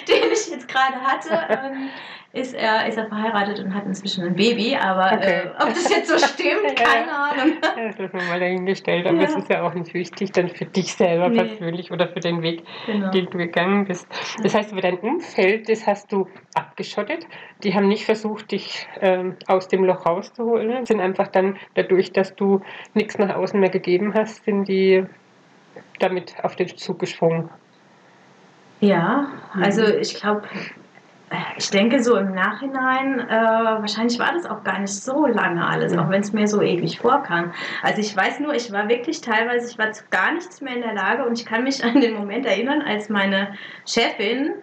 [0.08, 1.90] den ich jetzt gerade hatte, ähm,
[2.36, 5.44] ist er, ist er verheiratet und hat inzwischen ein Baby, aber okay.
[5.46, 7.10] äh, ob das jetzt so stimmt, keine.
[7.10, 7.54] Ahnung.
[7.62, 9.24] Das ist mal dahingestellt, aber ja.
[9.24, 11.38] es ist ja auch nicht wichtig dann für dich selber nee.
[11.38, 13.10] persönlich oder für den Weg, genau.
[13.12, 14.06] den du gegangen bist.
[14.44, 17.26] Das heißt, über dein Umfeld, das hast du abgeschottet.
[17.64, 22.36] Die haben nicht versucht, dich ähm, aus dem Loch rauszuholen, sind einfach dann dadurch, dass
[22.36, 22.60] du
[22.94, 25.06] nichts nach außen mehr gegeben hast, sind die
[26.00, 27.50] damit auf den Zug gesprungen.
[28.82, 30.00] Ja, also mhm.
[30.02, 30.44] ich glaube,
[31.58, 35.98] ich denke so im Nachhinein, äh, wahrscheinlich war das auch gar nicht so lange alles,
[35.98, 37.52] auch wenn es mir so ewig vorkam.
[37.82, 40.82] Also ich weiß nur, ich war wirklich teilweise, ich war zu gar nichts mehr in
[40.82, 43.54] der Lage und ich kann mich an den Moment erinnern, als meine
[43.86, 44.54] Chefin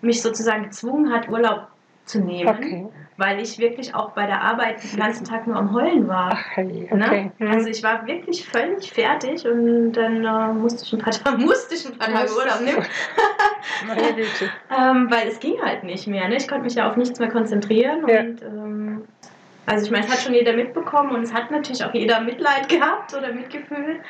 [0.00, 1.68] mich sozusagen gezwungen hat, Urlaub
[2.04, 2.88] zu nehmen, okay.
[3.16, 6.32] Weil ich wirklich auch bei der Arbeit den ganzen Tag nur am Heulen war.
[6.32, 6.88] Ach, okay.
[7.38, 7.50] Ne?
[7.50, 11.74] Also ich war wirklich völlig fertig und dann äh, musste ich ein paar Tage, musste
[11.74, 12.84] ich ein paar Tage Urlaub nehmen.
[14.78, 16.28] ähm, weil es ging halt nicht mehr.
[16.28, 16.36] Ne?
[16.36, 18.20] Ich konnte mich ja auf nichts mehr konzentrieren ja.
[18.20, 19.04] und ähm,
[19.66, 22.68] also ich meine, es hat schon jeder mitbekommen und es hat natürlich auch jeder Mitleid
[22.68, 24.00] gehabt oder Mitgefühl.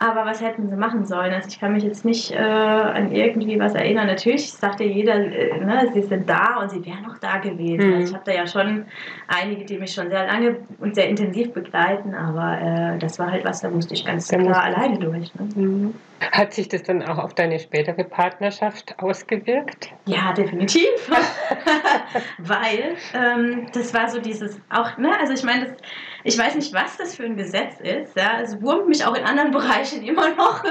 [0.00, 1.32] Aber was hätten sie machen sollen?
[1.32, 4.06] Also ich kann mich jetzt nicht äh, an irgendwie was erinnern.
[4.08, 7.88] Natürlich sagte jeder, äh, ne, sie sind da und sie wären noch da gewesen.
[7.88, 7.94] Mhm.
[7.94, 8.86] Also ich habe da ja schon
[9.28, 12.60] einige, die mich schon sehr lange und sehr intensiv begleiten, aber
[12.94, 15.32] äh, das war halt was, da musste ich ganz Da klar alleine durch.
[15.36, 15.48] Ne?
[15.54, 15.94] Mhm.
[16.32, 19.90] Hat sich das dann auch auf deine spätere Partnerschaft ausgewirkt?
[20.06, 20.88] Ja, definitiv.
[22.38, 25.76] Weil ähm, das war so dieses auch, ne, also ich meine, das-
[26.24, 28.16] ich weiß nicht, was das für ein Gesetz ist.
[28.16, 30.64] Ja, es wurmt mich auch in anderen Bereichen immer noch.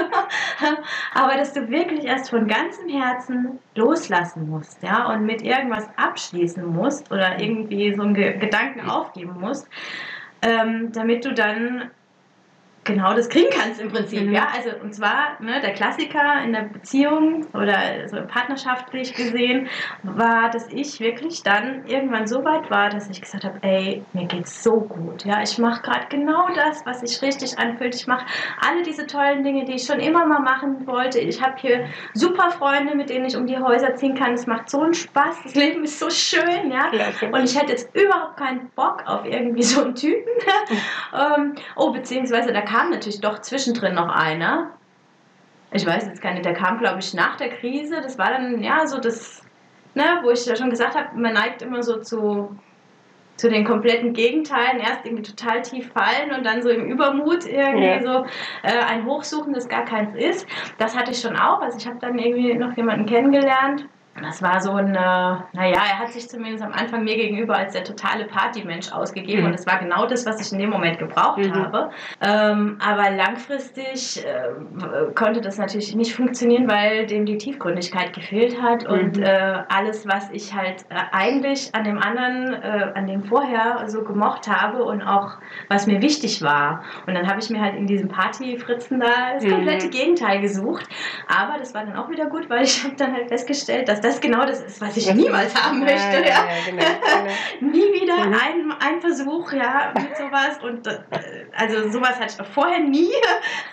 [1.14, 6.66] Aber dass du wirklich erst von ganzem Herzen loslassen musst, ja, und mit irgendwas abschließen
[6.66, 9.68] musst oder irgendwie so einen Ge Gedanken aufgeben musst,
[10.42, 11.90] ähm, damit du dann
[12.84, 14.32] genau das kriegen kannst im Prinzip, Mhm.
[14.32, 14.48] ja.
[14.54, 19.68] Also und zwar ne, der Klassiker in der Beziehung oder so partnerschaftlich gesehen
[20.02, 24.26] war, dass ich wirklich dann irgendwann so weit war, dass ich gesagt habe, ey, mir
[24.26, 25.42] geht's so gut, ja.
[25.42, 27.94] Ich mache gerade genau das, was sich richtig anfühlt.
[27.94, 28.26] Ich mache
[28.66, 31.18] alle diese tollen Dinge, die ich schon immer mal machen wollte.
[31.20, 34.34] Ich habe hier super Freunde, mit denen ich um die Häuser ziehen kann.
[34.34, 35.42] Es macht so einen Spaß.
[35.44, 36.90] Das Leben ist so schön, ja.
[37.32, 40.32] Und ich hätte jetzt überhaupt keinen Bock auf irgendwie so einen Typen.
[41.14, 44.70] ähm, oh, beziehungsweise da kam natürlich doch zwischendrin noch einer.
[45.70, 48.00] Ich weiß jetzt gar nicht, der kam, glaube ich, nach der Krise.
[48.00, 49.42] Das war dann, ja, so das,
[49.94, 52.56] ne, wo ich ja schon gesagt habe, man neigt immer so zu,
[53.36, 54.78] zu den kompletten Gegenteilen.
[54.80, 58.02] Erst irgendwie total tief fallen und dann so im Übermut irgendwie Ja.
[58.02, 58.26] so
[58.62, 60.46] äh, ein Hochsuchen, das gar keins ist.
[60.78, 61.60] Das hatte ich schon auch.
[61.60, 63.86] Also ich habe dann irgendwie noch jemanden kennengelernt.
[64.22, 65.42] Das war so ein, äh, naja,
[65.74, 69.46] er hat sich zumindest am Anfang mir gegenüber als der totale Partymensch ausgegeben Mhm.
[69.46, 71.52] und das war genau das, was ich in dem Moment gebraucht Mhm.
[71.54, 71.90] habe.
[72.20, 78.86] Ähm, aber langfristig äh, konnte das natürlich nicht funktionieren, weil dem die Tiefgründigkeit gefehlt hat
[78.86, 79.22] und Mhm.
[79.24, 84.04] äh, alles, was ich halt äh, eigentlich an dem anderen, äh, an dem vorher so
[84.04, 85.32] gemocht habe und auch
[85.68, 86.84] was mir wichtig war.
[87.06, 89.50] Und dann habe ich mir halt in diesem Partyfritzen da das Mhm.
[89.50, 90.86] komplette Gegenteil gesucht.
[91.28, 94.20] Aber das war dann auch wieder gut, weil ich habe dann halt festgestellt, dass das
[94.20, 96.18] genau das ist, was ich niemals haben möchte.
[96.18, 97.30] Ja, ja, genau, genau.
[97.72, 98.34] Nie wieder Mhm.
[98.34, 100.62] ein, ein Versuch, ja, mit sowas.
[100.62, 100.98] Und äh,
[101.56, 103.12] also sowas hatte ich vorher nie.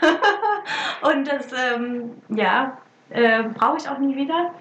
[1.02, 2.78] und das, ähm, ja,
[3.10, 4.54] äh, brauche ich auch nie wieder.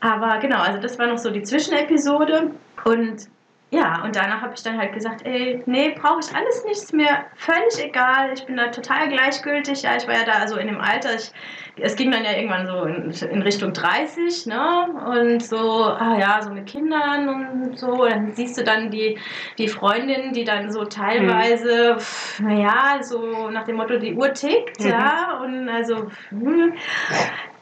[0.00, 2.50] Aber genau, also das war noch so die Zwischenepisode.
[2.84, 3.28] Und
[3.74, 6.92] ja, und danach habe ich dann halt gesagt, ey, nee, brauche ich alles nicht, ist
[6.92, 8.32] mir völlig egal.
[8.34, 9.82] Ich bin da total gleichgültig.
[9.82, 11.32] Ja, ich war ja da also in dem Alter, ich,
[11.80, 14.86] es ging dann ja irgendwann so in, in Richtung 30, ne?
[15.06, 18.04] Und so, ah ja, so mit Kindern und so.
[18.06, 19.18] Dann siehst du dann die,
[19.58, 24.80] die Freundin, die dann so teilweise, pff, naja, so nach dem Motto, die Uhr tickt,
[24.80, 24.88] Mhm.
[24.88, 25.40] ja.
[25.42, 26.74] Und also, hm,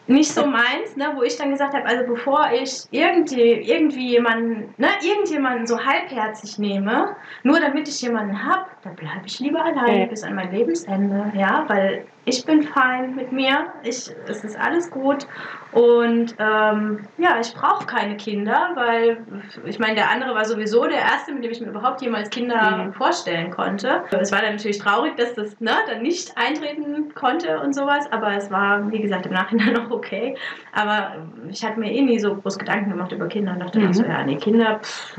[0.06, 4.74] nicht so meins, ne, wo ich dann gesagt habe, also bevor ich irgendwie, irgendwie jemanden,
[4.76, 10.00] ne, irgendjemanden so halbherzig nehme, nur damit ich jemanden habe, dann bleibe ich lieber alleine
[10.00, 10.06] Ja.
[10.06, 14.90] bis an mein Lebensende, ja, weil ich bin fein mit mir, ich, es ist alles
[14.90, 15.26] gut
[15.72, 19.24] und ähm, ja, ich brauche keine Kinder, weil
[19.64, 22.52] ich meine, der andere war sowieso der erste, mit dem ich mir überhaupt jemals Kinder
[22.86, 22.92] Mhm.
[22.92, 24.04] vorstellen konnte.
[24.20, 28.36] Es war dann natürlich traurig, dass das ne, dann nicht eintreten konnte und sowas, aber
[28.36, 30.36] es war, wie gesagt, im Nachhinein noch okay.
[30.72, 33.92] Aber ich hatte mir eh nie so groß Gedanken gemacht über Kinder und dachte Mhm.
[33.94, 35.16] so, ja, nee, Kinder pff,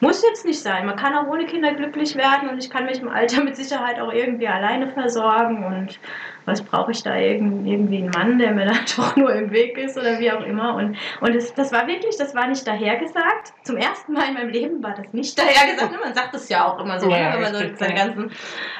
[0.00, 0.86] muss jetzt nicht sein.
[0.86, 4.00] Man kann auch ohne Kinder glücklich werden und ich kann mich im Alter mit Sicherheit
[4.00, 6.00] auch irgendwie alleine versorgen und
[6.44, 9.76] was brauche ich da irgend, irgendwie einen Mann, der mir da doch nur im Weg
[9.78, 10.74] ist oder wie auch immer.
[10.74, 13.52] Und, und das, das war wirklich, das war nicht dahergesagt.
[13.62, 15.92] Zum ersten Mal in meinem Leben war das nicht dahergesagt.
[16.02, 18.04] Man sagt das ja auch immer so, Ja, ne, wenn man so seine ja.
[18.04, 18.30] ganzen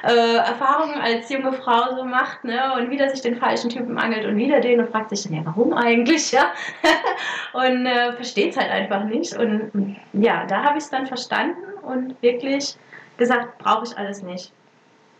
[0.05, 4.27] äh, Erfahrungen als junge Frau so macht ne, und wieder sich den falschen Typen angelt
[4.27, 6.33] und wieder den und fragt sich dann, ja, warum eigentlich?
[6.33, 6.53] Ja?
[7.53, 9.37] und äh, versteht es halt einfach nicht.
[9.37, 12.77] Und ja, da habe ich es dann verstanden und wirklich
[13.16, 14.53] gesagt, brauche ich alles nicht.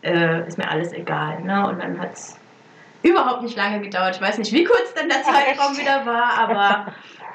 [0.03, 1.41] Äh, ist mir alles egal.
[1.41, 1.67] Ne?
[1.67, 2.37] Und dann hat es
[3.03, 4.15] überhaupt nicht lange gedauert.
[4.15, 6.93] Ich weiß nicht, wie kurz dann der Zeitraum wieder war, aber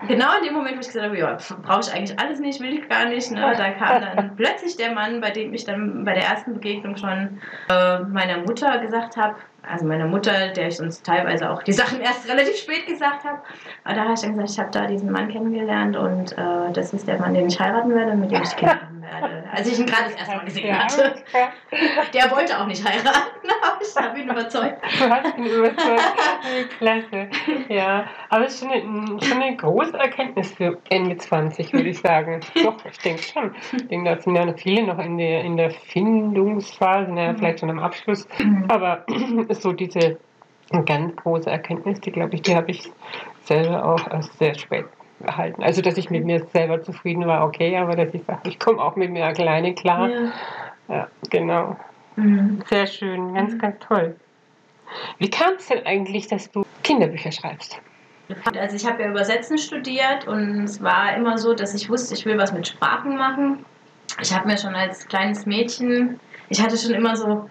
[0.08, 2.78] genau in dem Moment, wo ich gesagt habe, ja, brauche ich eigentlich alles nicht, will
[2.78, 6.14] ich gar nicht, ne, da kam dann plötzlich der Mann, bei dem ich dann bei
[6.14, 9.36] der ersten Begegnung schon äh, meiner Mutter gesagt habe,
[9.68, 13.40] also meiner Mutter, der ich sonst teilweise auch die Sachen erst relativ spät gesagt habe,
[13.84, 16.92] aber da habe ich dann gesagt, ich habe da diesen Mann kennengelernt und äh, das
[16.92, 19.44] ist der Mann, den ich heiraten werde und mit dem ich Kinder haben werde.
[19.52, 21.14] Als ich ihn gerade das erste Mal gesehen Ja, hatte.
[22.12, 24.82] Der wollte auch nicht heiraten, aber ich habe ihn überzeugt.
[24.98, 26.02] Du hast ihn überzeugt.
[26.78, 27.28] Klasse.
[27.68, 31.98] Ja, aber es ist schon eine, schon eine große Erkenntnis für Ende 20, würde ich
[31.98, 32.40] sagen.
[32.62, 33.54] Doch, ich denke schon.
[33.72, 37.60] Ich denke, da sind ja noch viele noch in der, in der Findungsphase, naja, vielleicht
[37.60, 38.26] schon am Abschluss.
[38.68, 39.04] Aber
[39.50, 40.18] so diese
[40.84, 42.90] ganz große Erkenntnis, die glaube ich, die habe ich
[43.44, 44.86] selber auch erst sehr spät
[45.24, 45.62] erhalten.
[45.62, 48.82] Also, dass ich mit mir selber zufrieden war, okay, aber dass ich sage, ich komme
[48.82, 50.10] auch mit mir alleine klar.
[50.10, 50.32] Ja.
[50.88, 51.76] Ja, genau.
[52.16, 52.62] Mhm.
[52.66, 54.16] Sehr schön, ganz, ganz toll.
[55.18, 57.80] Wie kam es denn eigentlich, dass du Kinderbücher schreibst?
[58.58, 62.26] Also ich habe ja Übersetzen studiert und es war immer so, dass ich wusste, ich
[62.26, 63.64] will was mit Sprachen machen.
[64.20, 67.48] Ich habe mir schon als kleines Mädchen, ich hatte schon immer so,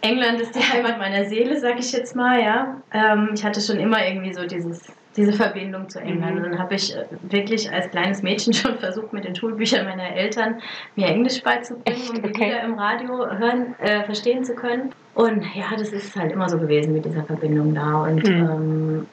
[0.00, 2.80] England ist die Heimat meiner Seele, sag ich jetzt mal, ja.
[2.92, 4.82] Ähm, ich hatte schon immer irgendwie so dieses,
[5.16, 6.36] diese Verbindung zu England.
[6.36, 6.44] Mhm.
[6.44, 10.14] Und dann habe ich äh, wirklich als kleines Mädchen schon versucht, mit den Schulbüchern meiner
[10.14, 10.60] Eltern
[10.94, 12.44] mir Englisch beizubringen, um die okay.
[12.44, 14.92] Lieder im Radio hören, äh, verstehen zu können.
[15.14, 18.02] Und ja, das ist halt immer so gewesen mit dieser Verbindung da.
[18.02, 18.34] Und mhm.
[18.34, 19.06] ähm,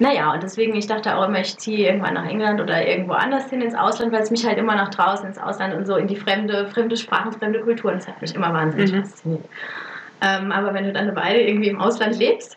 [0.00, 3.50] naja, und deswegen, ich dachte auch immer, ich ziehe irgendwann nach England oder irgendwo anders
[3.50, 6.06] hin ins Ausland, weil es mich halt immer nach draußen ins Ausland und so in
[6.06, 9.04] die fremde, fremde Sprachen, fremde Kulturen, das hat mich immer wahnsinnig mhm.
[9.04, 9.44] fasziniert.
[10.22, 12.56] Ähm, aber wenn du dann beide irgendwie im Ausland lebst,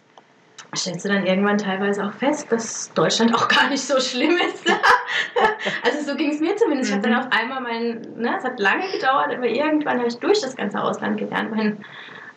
[0.74, 4.66] stellst du dann irgendwann teilweise auch fest, dass Deutschland auch gar nicht so schlimm ist.
[5.84, 6.92] also so ging es mir zumindest.
[6.92, 7.28] Ich habe dann mhm.
[7.28, 10.82] auf einmal mein, ne, es hat lange gedauert, aber irgendwann habe ich durch das ganze
[10.82, 11.84] Ausland gelernt, mein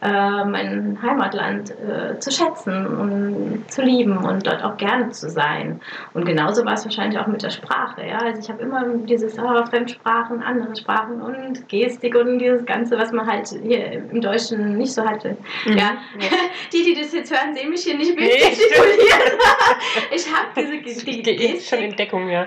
[0.03, 5.81] äh, mein Heimatland äh, zu schätzen und zu lieben und dort auch gerne zu sein.
[6.13, 8.07] Und genauso war es wahrscheinlich auch mit der Sprache.
[8.07, 8.19] Ja?
[8.19, 13.13] Also ich habe immer dieses oh, Fremdsprachen, andere Sprachen und Gestik und dieses Ganze, was
[13.13, 15.37] man halt hier im Deutschen nicht so hatte.
[15.65, 15.79] Mhm.
[15.79, 15.97] Ja?
[16.73, 18.99] die, die das jetzt hören, sehen mich hier nicht bildlich gestikulieren.
[20.15, 21.25] ich habe diese Gestik.
[21.25, 21.63] Gestik.
[21.63, 22.47] schon in Deckung, ja.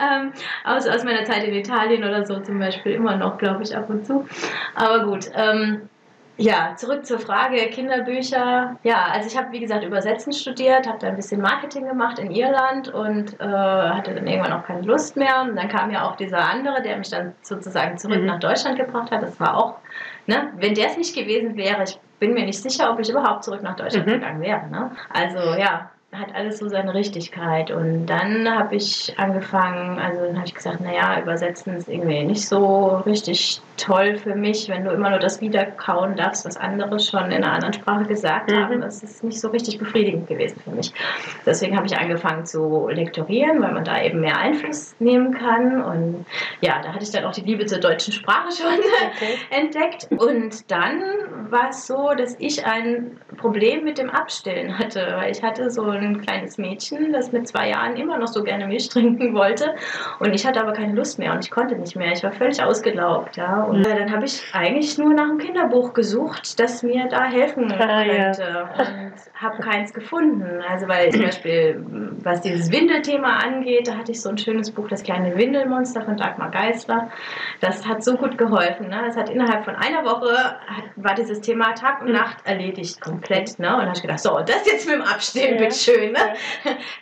[0.00, 0.32] Ähm,
[0.64, 3.88] aus, aus meiner Zeit in Italien oder so zum Beispiel immer noch, glaube ich, ab
[3.90, 4.26] und zu.
[4.74, 5.30] Aber gut.
[5.34, 5.88] Ähm,
[6.36, 8.76] ja, zurück zur Frage Kinderbücher.
[8.82, 12.32] Ja, also ich habe wie gesagt Übersetzen studiert, habe da ein bisschen Marketing gemacht in
[12.32, 15.42] Irland und äh, hatte dann irgendwann auch keine Lust mehr.
[15.42, 18.26] Und dann kam ja auch dieser andere, der mich dann sozusagen zurück mhm.
[18.26, 19.22] nach Deutschland gebracht hat.
[19.22, 19.76] Das war auch,
[20.26, 23.44] ne, wenn der es nicht gewesen wäre, ich bin mir nicht sicher, ob ich überhaupt
[23.44, 24.12] zurück nach Deutschland mhm.
[24.12, 24.66] gegangen wäre.
[24.68, 24.90] Ne?
[25.12, 27.70] Also ja, hat alles so seine Richtigkeit.
[27.70, 32.48] Und dann habe ich angefangen, also dann habe ich gesagt, naja, übersetzen ist irgendwie nicht
[32.48, 37.26] so richtig toll für mich, wenn du immer nur das wiederkauen darfst, was andere schon
[37.26, 38.56] in einer anderen Sprache gesagt mhm.
[38.56, 38.80] haben.
[38.80, 40.92] Das ist nicht so richtig befriedigend gewesen für mich.
[41.44, 45.82] Deswegen habe ich angefangen zu lektorieren, weil man da eben mehr Einfluss nehmen kann.
[45.82, 46.26] Und
[46.60, 49.38] ja, da hatte ich dann auch die Liebe zur deutschen Sprache schon okay.
[49.50, 50.08] entdeckt.
[50.10, 51.02] Und dann
[51.50, 55.82] war es so, dass ich ein Problem mit dem Abstillen hatte, weil ich hatte so
[55.84, 59.74] ein kleines Mädchen, das mit zwei Jahren immer noch so gerne Milch trinken wollte.
[60.20, 62.12] Und ich hatte aber keine Lust mehr und ich konnte nicht mehr.
[62.12, 63.36] Ich war völlig ausgelaugt.
[63.36, 63.64] Ja.
[63.64, 63.84] Und mhm.
[63.84, 68.68] dann habe ich eigentlich nur nach einem Kinderbuch gesucht, das mir da helfen ah, könnte.
[68.78, 70.62] Und habe keins gefunden.
[70.68, 71.84] Also weil zum Beispiel,
[72.22, 76.16] was dieses Windelthema angeht, da hatte ich so ein schönes Buch, das kleine Windelmonster von
[76.16, 77.10] Dagmar Geisler.
[77.60, 78.88] Das hat so gut geholfen.
[78.88, 79.02] Ne?
[79.06, 80.56] Das hat innerhalb von einer Woche
[80.96, 82.14] war dieses Thema Tag und mhm.
[82.14, 83.58] Nacht erledigt komplett.
[83.58, 83.68] Ne?
[83.72, 85.60] Und da habe ich gedacht, so, das jetzt mit dem Abstehen, ja.
[85.94, 86.12] Schön.
[86.12, 86.18] Ne?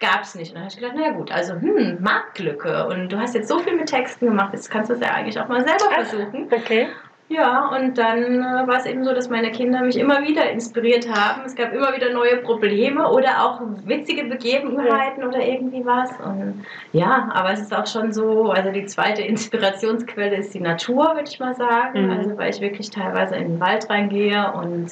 [0.00, 0.50] Gab es nicht.
[0.50, 2.86] Und dann habe ich gedacht, na gut, also hm, Marktlücke.
[2.86, 5.38] Und du hast jetzt so viel mit Texten gemacht, jetzt kannst du es ja eigentlich
[5.38, 6.48] auch mal selber versuchen.
[6.50, 6.88] Okay.
[7.28, 11.08] Ja, und dann äh, war es eben so, dass meine Kinder mich immer wieder inspiriert
[11.10, 11.42] haben.
[11.46, 15.28] Es gab immer wieder neue Probleme oder auch witzige Begebenheiten ja.
[15.28, 16.10] oder irgendwie was.
[16.20, 21.14] Und ja, aber es ist auch schon so, also die zweite Inspirationsquelle ist die Natur,
[21.14, 22.06] würde ich mal sagen.
[22.06, 22.10] Mhm.
[22.10, 24.90] Also weil ich wirklich teilweise in den Wald reingehe und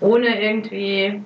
[0.00, 1.22] ohne irgendwie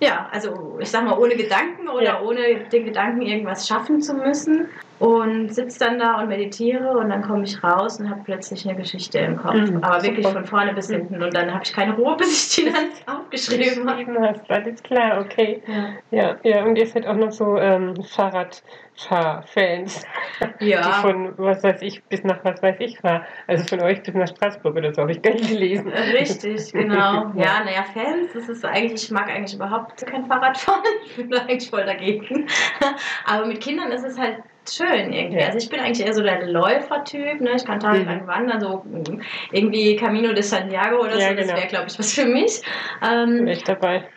[0.00, 2.20] ja, also ich sag mal, ohne Gedanken oder ja.
[2.22, 4.68] ohne den Gedanken irgendwas schaffen zu müssen.
[4.98, 8.76] Und sitze dann da und meditiere und dann komme ich raus und habe plötzlich eine
[8.76, 9.54] Geschichte im Kopf.
[9.54, 10.40] Mhm, Aber wirklich super.
[10.40, 11.22] von vorne bis hinten.
[11.22, 14.40] Und dann habe ich keine Ruhe, bis ich die dann aufgeschrieben habe.
[14.48, 15.62] Alles klar, okay.
[15.66, 18.62] Ja, ja, ja und ihr seid auch noch so ähm, Fahrrad.
[19.06, 20.04] Fans,
[20.58, 20.80] ja.
[20.82, 23.24] die von was weiß ich bis nach was weiß ich war.
[23.46, 25.92] Also von euch bis nach Straßburg oder so habe ich gar nicht gelesen.
[25.92, 27.32] Richtig, genau.
[27.36, 30.82] Ja, naja, Fans, das ist eigentlich, ich mag eigentlich überhaupt kein Fahrradfahren.
[31.06, 32.48] Ich bin eigentlich voll dagegen.
[33.24, 34.38] Aber mit Kindern ist es halt
[34.76, 35.42] schön irgendwie.
[35.42, 37.52] Also ich bin eigentlich eher so der Läufertyp, ne?
[37.56, 38.26] Ich kann tagelang mhm.
[38.26, 38.84] wandern, so
[39.52, 41.58] irgendwie Camino de Santiago oder ja, so, das genau.
[41.58, 42.62] wäre, glaube ich, was für mich.
[43.02, 44.08] Ähm, bin ich dabei.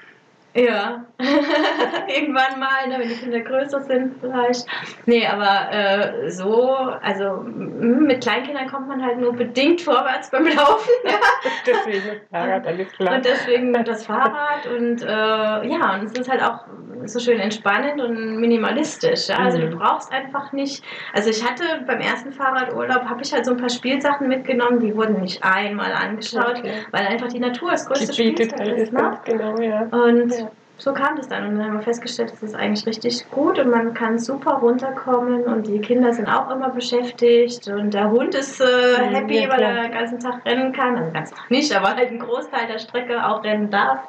[0.53, 1.05] Ja,
[2.07, 4.65] irgendwann mal, ne, wenn die Kinder größer sind vielleicht.
[5.05, 10.91] Nee, aber äh, so, also mit Kleinkindern kommt man halt nur bedingt vorwärts beim Laufen.
[11.05, 11.19] Ja.
[11.65, 13.15] deswegen das Fahrrad, alles klar.
[13.15, 16.65] Und deswegen das Fahrrad und äh, ja, und es ist halt auch
[17.05, 19.29] so schön entspannend und minimalistisch.
[19.29, 19.37] Ja?
[19.37, 19.71] Also mhm.
[19.71, 20.83] du brauchst einfach nicht,
[21.13, 24.95] also ich hatte beim ersten Fahrradurlaub, habe ich halt so ein paar Spielsachen mitgenommen, die
[24.95, 26.73] wurden nicht einmal angeschaut, okay.
[26.91, 28.93] weil einfach die Natur das größte Spielzeug ist.
[28.93, 29.19] Ne?
[29.25, 29.83] Genau, ja.
[29.91, 30.40] Und ja
[30.81, 31.47] so kam das dann.
[31.47, 35.43] Und dann haben wir festgestellt, das ist eigentlich richtig gut und man kann super runterkommen
[35.43, 38.65] und die Kinder sind auch immer beschäftigt und der Hund ist äh,
[38.97, 40.95] happy, ja, weil er den ganzen Tag rennen kann.
[40.95, 43.99] Also den ganzen Tag nicht, aber halt einen Großteil der Strecke auch rennen darf,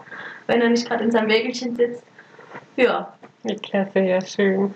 [0.46, 2.04] wenn er nicht gerade in seinem Wägelchen sitzt.
[2.76, 3.12] Ja.
[3.62, 4.74] Klasse, ja, schön.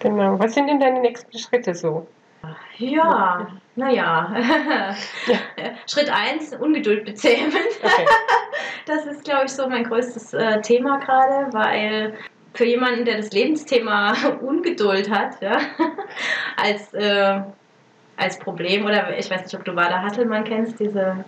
[0.00, 0.36] Genau.
[0.38, 2.06] Was sind denn deine nächsten Schritte so?
[2.78, 4.34] Ja, naja.
[5.86, 7.52] Schritt 1, Ungeduld bezähmen.
[7.82, 8.06] Okay.
[8.86, 12.14] Das ist, glaube ich, so mein größtes äh, Thema gerade, weil
[12.54, 15.58] für jemanden, der das Lebensthema Ungeduld hat, ja,
[16.56, 17.40] als, äh,
[18.16, 21.24] als Problem, oder ich weiß nicht, ob du Wada Hasselmann kennst, diese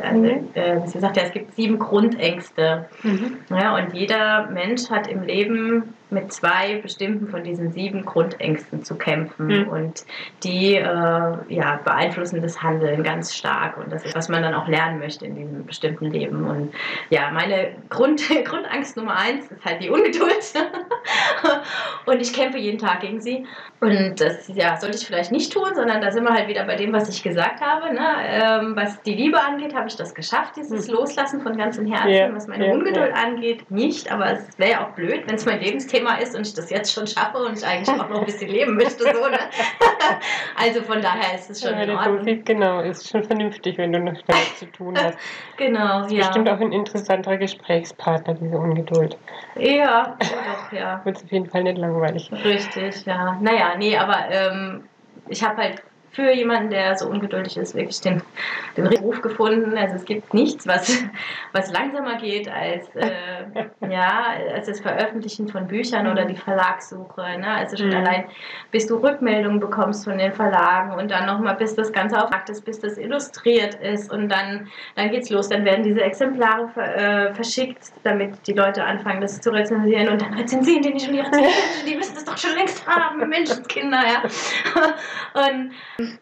[0.00, 2.86] also, äh, sie sagt ja, es gibt sieben Grundängste.
[3.02, 3.38] Mhm.
[3.50, 8.96] Ja, und jeder Mensch hat im Leben mit zwei bestimmten von diesen sieben Grundängsten zu
[8.96, 9.46] kämpfen.
[9.46, 9.68] Mhm.
[9.68, 10.04] Und
[10.42, 13.78] die äh, ja, beeinflussen das Handeln ganz stark.
[13.78, 16.44] Und das ist, was man dann auch lernen möchte in diesem bestimmten Leben.
[16.44, 16.74] Und
[17.10, 20.32] ja, meine Grund, Grundangst Nummer eins ist halt die Ungeduld.
[22.06, 23.46] und ich kämpfe jeden Tag gegen sie.
[23.80, 26.76] Und das ja, sollte ich vielleicht nicht tun, sondern da sind wir halt wieder bei
[26.76, 27.92] dem, was ich gesagt habe.
[27.92, 28.08] Ne?
[28.28, 30.94] Ähm, was die Liebe angeht, habe ich das geschafft, dieses mhm.
[30.94, 32.08] Loslassen von ganzem Herzen.
[32.08, 32.34] Yeah.
[32.34, 33.22] Was meine yeah, Ungeduld yeah.
[33.22, 34.12] angeht, nicht.
[34.12, 36.70] Aber es wäre ja auch blöd, wenn es mein Lebensthema Thema ist und ich das
[36.70, 39.04] jetzt schon schaffe und ich eigentlich auch noch ein bisschen leben möchte.
[39.04, 39.38] So, ne?
[40.56, 42.44] also von daher ist es schon ja, in Ordnung.
[42.44, 45.16] Genau, ist schon vernünftig, wenn du noch damit zu tun hast.
[45.56, 46.26] genau, ja.
[46.26, 49.16] Bestimmt auch ein interessanter Gesprächspartner, diese Ungeduld.
[49.56, 51.00] Ja, doch, ja.
[51.04, 52.30] Wird auf jeden Fall nicht langweilig.
[52.32, 53.38] Richtig, ja.
[53.40, 54.84] Naja, nee, aber ähm,
[55.28, 55.82] ich habe halt
[56.12, 58.22] für jemanden, der so ungeduldig ist, wirklich den,
[58.76, 59.76] den Ruf gefunden.
[59.76, 61.02] Also es gibt nichts, was,
[61.52, 63.10] was langsamer geht als, äh,
[63.88, 67.38] ja, als das Veröffentlichen von Büchern oder die Verlagssuche.
[67.38, 67.48] Ne?
[67.48, 67.96] Also schon mhm.
[67.96, 68.24] allein,
[68.70, 72.50] bis du Rückmeldungen bekommst von den Verlagen und dann nochmal, bis das Ganze auf Markt
[72.50, 75.48] ist, bis das illustriert ist und dann, dann geht's los.
[75.48, 80.20] Dann werden diese Exemplare ver, äh, verschickt, damit die Leute anfangen, das zu rezensieren und
[80.20, 84.00] dann rezensieren die nicht schon die Rezensionen, die müssen das doch schon längst haben, Menschenskinder,
[84.02, 84.22] ja.
[85.34, 85.72] Und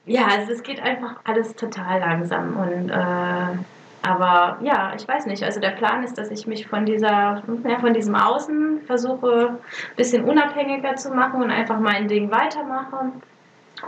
[0.07, 3.59] ja, also es geht einfach alles total langsam und äh,
[4.03, 5.43] aber ja, ich weiß nicht.
[5.43, 9.97] Also der Plan ist, dass ich mich von dieser, ja, von diesem Außen versuche, ein
[9.97, 13.13] bisschen unabhängiger zu machen und einfach mein Ding weitermache.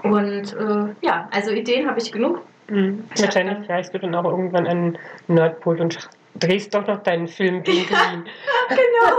[0.03, 2.43] Und äh, ja, also Ideen habe ich genug.
[2.69, 3.05] Mhm.
[3.17, 7.87] Wahrscheinlich reichst du dann auch irgendwann an Nordpol und drehst doch noch deinen Film gegen
[7.89, 8.25] Berlin.
[8.69, 9.17] genau,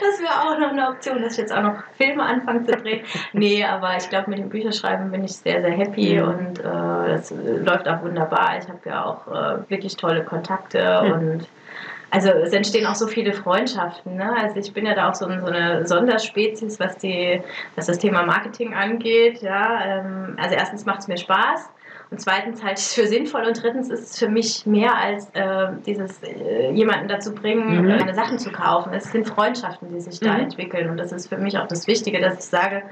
[0.00, 3.04] das wäre auch noch eine Option, dass ich jetzt auch noch Filme anfange zu drehen.
[3.32, 6.28] Nee, aber ich glaube, mit dem Bücherschreiben bin ich sehr, sehr happy mhm.
[6.28, 8.58] und äh, das läuft auch wunderbar.
[8.58, 11.12] Ich habe ja auch äh, wirklich tolle Kontakte mhm.
[11.12, 11.48] und
[12.12, 14.16] also es entstehen auch so viele Freundschaften.
[14.16, 14.34] Ne?
[14.36, 17.40] Also ich bin ja da auch so, so eine Sonderspezies, was, die,
[17.76, 19.42] was das Thema Marketing angeht.
[19.42, 19.84] Ja?
[19.84, 21.70] Ähm, also erstens macht es mir Spaß.
[22.10, 25.30] Und zweitens halte ich es für sinnvoll und drittens ist es für mich mehr als
[25.32, 27.88] äh, dieses äh, jemanden dazu bringen, mhm.
[27.88, 28.92] meine Sachen zu kaufen.
[28.92, 30.40] Es sind Freundschaften, die sich da mhm.
[30.40, 32.82] entwickeln und das ist für mich auch das Wichtige, dass ich sage,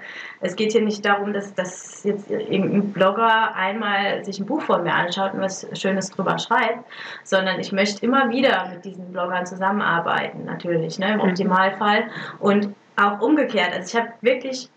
[0.41, 4.85] es geht hier nicht darum, dass, dass jetzt irgendein Blogger einmal sich ein Buch von
[4.85, 6.85] mir anschaut und was Schönes drüber schreibt,
[7.25, 11.29] sondern ich möchte immer wieder mit diesen Bloggern zusammenarbeiten, natürlich, ne, im mhm.
[11.29, 12.05] Optimalfall
[12.39, 13.73] und auch umgekehrt.
[13.75, 14.71] Also ich habe wirklich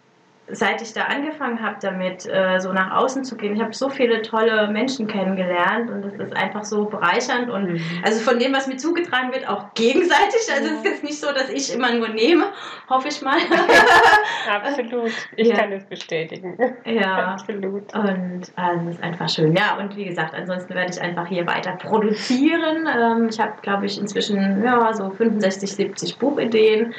[0.52, 3.90] seit ich da angefangen habe, damit äh, so nach außen zu gehen, ich habe so
[3.90, 7.82] viele tolle Menschen kennengelernt und es ist einfach so bereichernd und mhm.
[8.04, 10.42] also von dem, was mir zugetragen wird, auch gegenseitig.
[10.54, 12.46] Also es ist jetzt nicht so, dass ich immer nur nehme,
[12.90, 13.38] hoffe ich mal.
[14.50, 15.56] Absolut, ich ja.
[15.56, 16.58] kann es bestätigen.
[16.86, 17.94] Ja, absolut.
[17.94, 19.56] Und also es ist einfach schön.
[19.56, 22.88] Ja, und wie gesagt, ansonsten werde ich einfach hier weiter produzieren.
[22.88, 26.94] Ähm, ich habe, glaube ich, inzwischen ja, so 65, 70 Buchideen.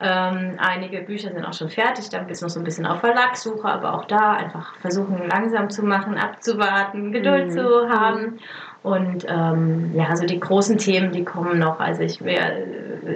[0.00, 3.00] Ähm, einige Bücher sind auch schon fertig, dann gibt es noch so ein bisschen auf
[3.00, 7.50] Verlagssuche, aber auch da einfach versuchen langsam zu machen, abzuwarten, Geduld mhm.
[7.50, 8.38] zu haben.
[8.82, 11.80] Und ähm, ja, also die großen Themen, die kommen noch.
[11.80, 12.66] Also ich äh,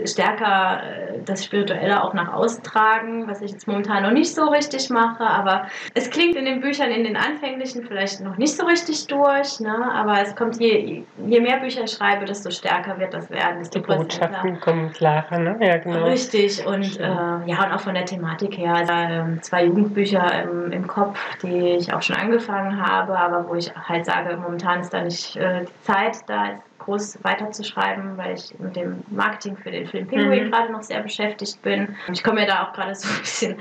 [0.05, 4.49] stärker äh, das Spirituelle auch nach außen tragen, was ich jetzt momentan noch nicht so
[4.49, 5.25] richtig mache.
[5.25, 9.61] Aber es klingt in den Büchern, in den anfänglichen vielleicht noch nicht so richtig durch.
[9.61, 9.91] Ne?
[9.93, 13.59] Aber es kommt, je, je mehr Bücher ich schreibe, desto stärker wird das werden.
[13.61, 15.57] Desto die Botschaften kommen klarer, ne?
[15.61, 16.05] Ja, genau.
[16.05, 16.65] Richtig.
[16.67, 18.75] Und äh, ja, und auch von der Thematik her.
[18.75, 23.55] Also, äh, zwei Jugendbücher im, im Kopf, die ich auch schon angefangen habe, aber wo
[23.55, 28.35] ich halt sage, momentan ist da nicht äh, die Zeit, da jetzt groß weiterzuschreiben, weil
[28.35, 30.51] ich mit dem Marketing für den Film Pinguin mhm.
[30.51, 31.95] gerade noch sehr beschäftigt bin.
[32.11, 33.57] Ich komme mir da auch gerade so ein bisschen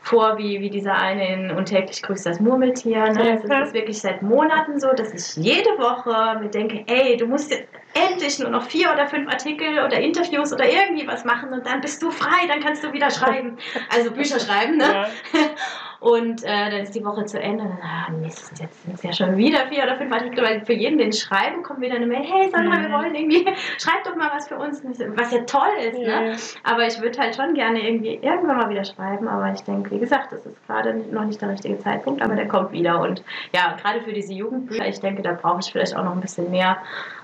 [0.00, 3.12] vor, wie, wie dieser eine in Und täglich grüßt das Murmeltier.
[3.12, 3.38] Ne?
[3.38, 7.52] Es ist wirklich seit Monaten so, dass ich jede Woche mir denke, ey, du musst
[7.52, 11.64] jetzt endlich nur noch vier oder fünf Artikel oder Interviews oder irgendwie was machen und
[11.66, 13.58] dann bist du frei, dann kannst du wieder schreiben.
[13.94, 14.84] Also Bücher schreiben, ne?
[14.84, 15.06] Ja.
[16.02, 17.62] Und äh, dann ist die Woche zu Ende.
[17.62, 20.64] Und dann, ah, Mist, jetzt sind es ja schon wieder vier oder fünf Artikel, weil
[20.66, 22.82] für jeden, den schreiben, kommt wieder eine Mail, hey Sandra, mhm.
[22.82, 23.46] wir wollen irgendwie,
[23.78, 25.98] schreib doch mal was für uns, was ja toll ist.
[25.98, 26.04] Ne?
[26.04, 26.20] Ja.
[26.20, 26.36] Ne?
[26.64, 30.00] Aber ich würde halt schon gerne irgendwie irgendwann mal wieder schreiben, aber ich denke, wie
[30.00, 33.00] gesagt, das ist gerade noch nicht der richtige Zeitpunkt, aber der kommt wieder.
[33.00, 33.22] Und
[33.54, 36.50] ja, gerade für diese Jugendbücher, ich denke, da brauche ich vielleicht auch noch ein bisschen
[36.50, 36.78] mehr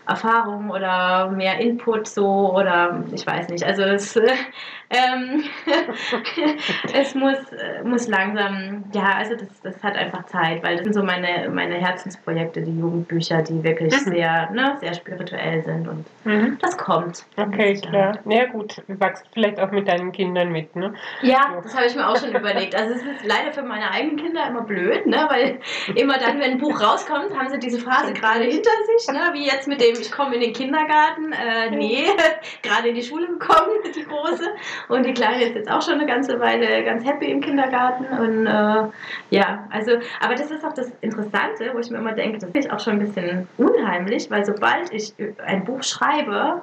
[0.09, 3.65] Erfahrung oder mehr Input so oder ich weiß nicht.
[3.65, 4.19] Also es,
[4.91, 5.45] ähm,
[6.95, 7.37] es muss,
[7.85, 11.75] muss langsam, ja, also das, das hat einfach Zeit, weil das sind so meine, meine
[11.75, 14.11] Herzensprojekte, die Jugendbücher, die wirklich mhm.
[14.11, 16.59] sehr, ne, sehr spirituell sind und mhm.
[16.61, 17.27] das kommt.
[17.37, 18.19] Okay, klar.
[18.27, 20.95] Ja gut, du wachst vielleicht auch mit deinen Kindern mit, ne?
[21.21, 21.63] Ja, so.
[21.63, 22.75] das habe ich mir auch schon überlegt.
[22.75, 25.61] Also es ist leider für meine eigenen Kinder immer blöd, ne, weil
[25.97, 29.45] immer dann, wenn ein Buch rauskommt, haben sie diese Phase gerade hinter sich, ne, wie
[29.45, 32.07] jetzt mit dem, ich komme in den Kindergarten, äh, nee,
[32.63, 34.49] gerade in die Schule gekommen, die Große.
[34.89, 38.05] Und die Kleine ist jetzt auch schon eine ganze Weile ganz happy im Kindergarten.
[38.19, 38.91] Und äh,
[39.31, 42.69] ja, also, aber das ist auch das Interessante, wo ich mir immer denke, das finde
[42.69, 45.15] ich auch schon ein bisschen unheimlich, weil sobald ich
[45.45, 46.63] ein Buch schreibe,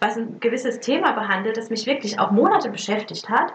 [0.00, 3.52] was ein gewisses Thema behandelt, das mich wirklich auch Monate beschäftigt hat,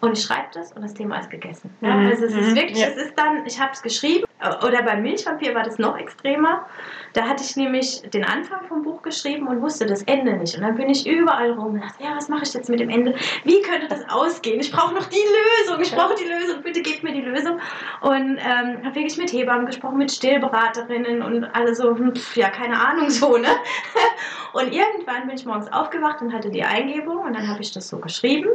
[0.00, 1.74] und ich schreibe das und das Thema ist gegessen.
[1.80, 2.06] Ja, mhm.
[2.06, 2.56] also es ist mhm.
[2.56, 2.86] wirklich, ja.
[2.88, 6.66] es ist dann, ich habe es geschrieben, oder beim Milchvampir war das noch extremer.
[7.12, 10.54] Da hatte ich nämlich den Anfang vom Buch geschrieben und wusste das Ende nicht.
[10.54, 12.90] Und dann bin ich überall rum und dachte, ja, was mache ich jetzt mit dem
[12.90, 13.14] Ende?
[13.44, 14.60] Wie könnte das ausgehen?
[14.60, 17.58] Ich brauche noch die Lösung, ich brauche die Lösung, bitte gebt mir die Lösung.
[18.00, 22.50] Und ähm, habe wirklich mit Hebammen gesprochen, mit Stillberaterinnen und alle so, hm, pf, ja,
[22.50, 23.48] keine Ahnung, so, ne?
[24.54, 27.86] Und irgendwann bin ich morgens aufgewacht und hatte die Eingebung und dann habe ich das
[27.86, 28.48] so geschrieben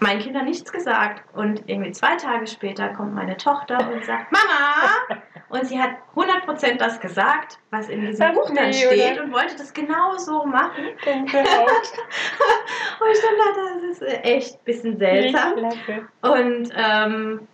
[0.00, 1.22] meinen Kindern nichts gesagt.
[1.34, 5.20] Und irgendwie zwei Tage später kommt meine Tochter und sagt, Mama!
[5.48, 9.24] Und sie hat 100% das gesagt, was in diesem Buch dann steht oder?
[9.24, 10.84] und wollte das genau so machen.
[11.06, 11.32] und ich
[13.20, 15.54] dachte, das ist echt ein bisschen seltsam.
[16.22, 17.46] Und ähm,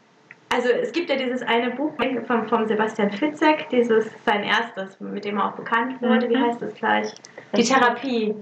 [0.48, 1.92] also es gibt ja dieses eine Buch
[2.26, 6.28] von, von Sebastian Fitzek, dieses sein erstes, mit dem er auch bekannt wurde.
[6.28, 6.44] Wie mhm.
[6.44, 7.14] heißt das gleich?
[7.56, 8.34] Die Therapie.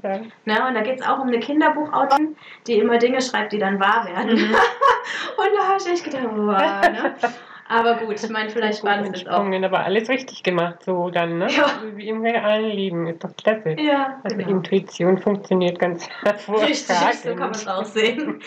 [0.44, 0.66] Ne?
[0.66, 2.36] Und da geht es auch um eine Kinderbuchautorin,
[2.66, 4.36] die immer Dinge schreibt, die dann wahr werden.
[4.36, 4.54] Mhm.
[5.36, 7.14] und da habe ich echt gedacht, wow, ne?
[7.68, 9.44] Aber gut, ich meine, vielleicht war das auch.
[9.44, 11.46] Aber alles richtig gemacht, so dann, ne?
[11.48, 11.66] Ja.
[11.94, 13.76] Wie im realen Leben, ist doch klasse.
[13.78, 14.50] Ja, also genau.
[14.50, 16.70] Intuition funktioniert ganz hervorragend.
[16.70, 18.40] Richtig, so kann man es auch sehen.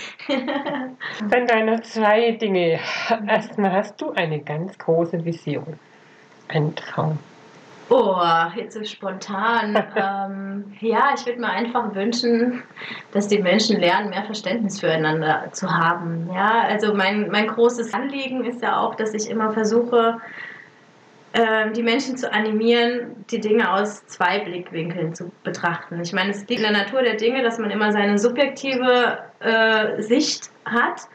[1.30, 2.82] dann deine zwei Dinge.
[3.26, 5.80] Erstmal hast du eine ganz große Vision.
[6.49, 7.18] Ein Traum.
[7.95, 8.17] Oh,
[8.55, 9.75] jetzt so spontan.
[9.95, 12.63] ähm, ja, ich würde mir einfach wünschen,
[13.11, 16.27] dass die Menschen lernen, mehr Verständnis füreinander zu haben.
[16.33, 20.17] Ja, also mein, mein großes Anliegen ist ja auch, dass ich immer versuche,
[21.33, 26.01] äh, die Menschen zu animieren, die Dinge aus zwei Blickwinkeln zu betrachten.
[26.01, 30.01] Ich meine, es liegt in der Natur der Dinge, dass man immer seine subjektive äh,
[30.01, 31.07] Sicht hat.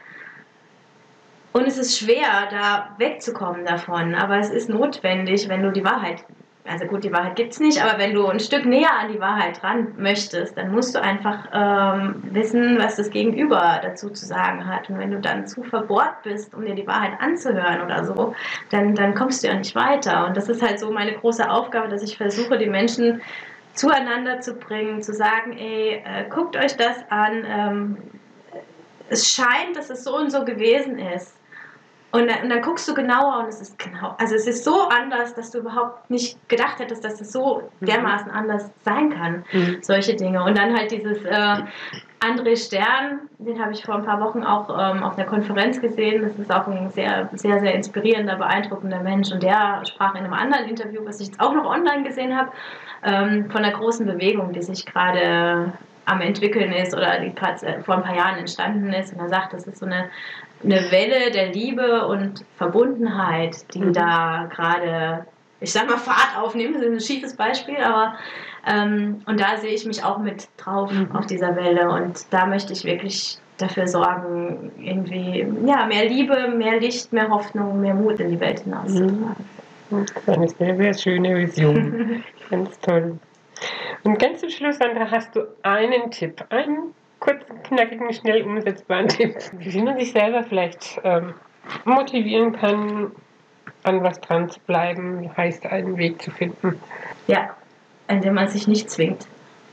[1.51, 6.23] Und es ist schwer, da wegzukommen davon, aber es ist notwendig, wenn du die Wahrheit
[6.69, 9.19] also gut, die Wahrheit gibt es nicht, aber wenn du ein Stück näher an die
[9.19, 14.67] Wahrheit ran möchtest, dann musst du einfach ähm, wissen, was das Gegenüber dazu zu sagen
[14.67, 14.89] hat.
[14.89, 18.35] Und wenn du dann zu verbohrt bist, um dir die Wahrheit anzuhören oder so,
[18.69, 20.27] dann, dann kommst du ja nicht weiter.
[20.27, 23.21] Und das ist halt so meine große Aufgabe, dass ich versuche, die Menschen
[23.73, 27.45] zueinander zu bringen, zu sagen, ey, äh, guckt euch das an.
[27.47, 27.97] Ähm,
[29.09, 31.38] es scheint, dass es so und so gewesen ist.
[32.11, 34.87] Und dann, und dann, guckst du genauer und es ist genau, also es ist so
[34.89, 37.85] anders, dass du überhaupt nicht gedacht hättest, dass es so mhm.
[37.85, 39.77] dermaßen anders sein kann, mhm.
[39.81, 40.43] solche Dinge.
[40.43, 41.57] Und dann halt dieses äh,
[42.19, 46.23] André Stern, den habe ich vor ein paar Wochen auch ähm, auf einer Konferenz gesehen.
[46.23, 49.31] Das ist auch ein sehr, sehr, sehr inspirierender, beeindruckender Mensch.
[49.31, 52.51] Und der sprach in einem anderen Interview, was ich jetzt auch noch online gesehen habe,
[53.03, 55.71] ähm, von einer großen Bewegung, die sich gerade
[56.05, 59.13] am entwickeln ist oder die gerade äh, vor ein paar Jahren entstanden ist.
[59.13, 60.09] Und er sagt, das ist so eine
[60.63, 63.93] eine Welle der Liebe und Verbundenheit, die mhm.
[63.93, 65.25] da gerade,
[65.61, 66.75] ich sag mal, Fahrt aufnimmt.
[66.75, 68.15] Das ist ein schiefes Beispiel, aber
[68.67, 71.15] ähm, und da sehe ich mich auch mit drauf mhm.
[71.15, 76.79] auf dieser Welle und da möchte ich wirklich dafür sorgen, irgendwie ja, mehr Liebe, mehr
[76.79, 79.35] Licht, mehr Hoffnung, mehr Mut in die Welt hinauszutragen.
[79.89, 80.05] Mhm.
[80.25, 82.23] Das ist eine sehr, sehr schöne Vision.
[82.49, 83.17] ganz toll.
[84.03, 89.35] Und ganz zum Schluss, Sandra, hast du einen Tipp, einen kurzen, knackigen, schnell umsetzbaren Tipp,
[89.53, 91.33] wie man sich selber vielleicht ähm,
[91.85, 93.11] motivieren kann,
[93.83, 96.79] an was dran zu bleiben, heißt einen Weg zu finden.
[97.27, 97.55] Ja,
[98.07, 99.27] indem man sich nicht zwingt.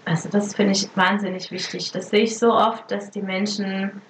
[0.04, 1.90] Also das finde ich wahnsinnig wichtig.
[1.90, 4.02] Das sehe ich so oft, dass die Menschen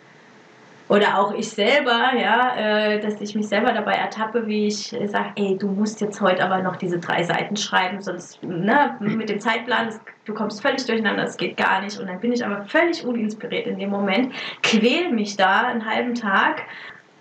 [0.88, 5.32] oder auch ich selber, ja, äh, dass ich mich selber dabei ertappe, wie ich sage,
[5.36, 9.40] ey, du musst jetzt heute aber noch diese drei Seiten schreiben, sonst ne, mit dem
[9.40, 9.88] Zeitplan,
[10.24, 11.98] du kommst völlig durcheinander, das geht gar nicht.
[11.98, 14.32] Und dann bin ich aber völlig uninspiriert in dem Moment,
[14.62, 16.62] quäl mich da einen halben Tag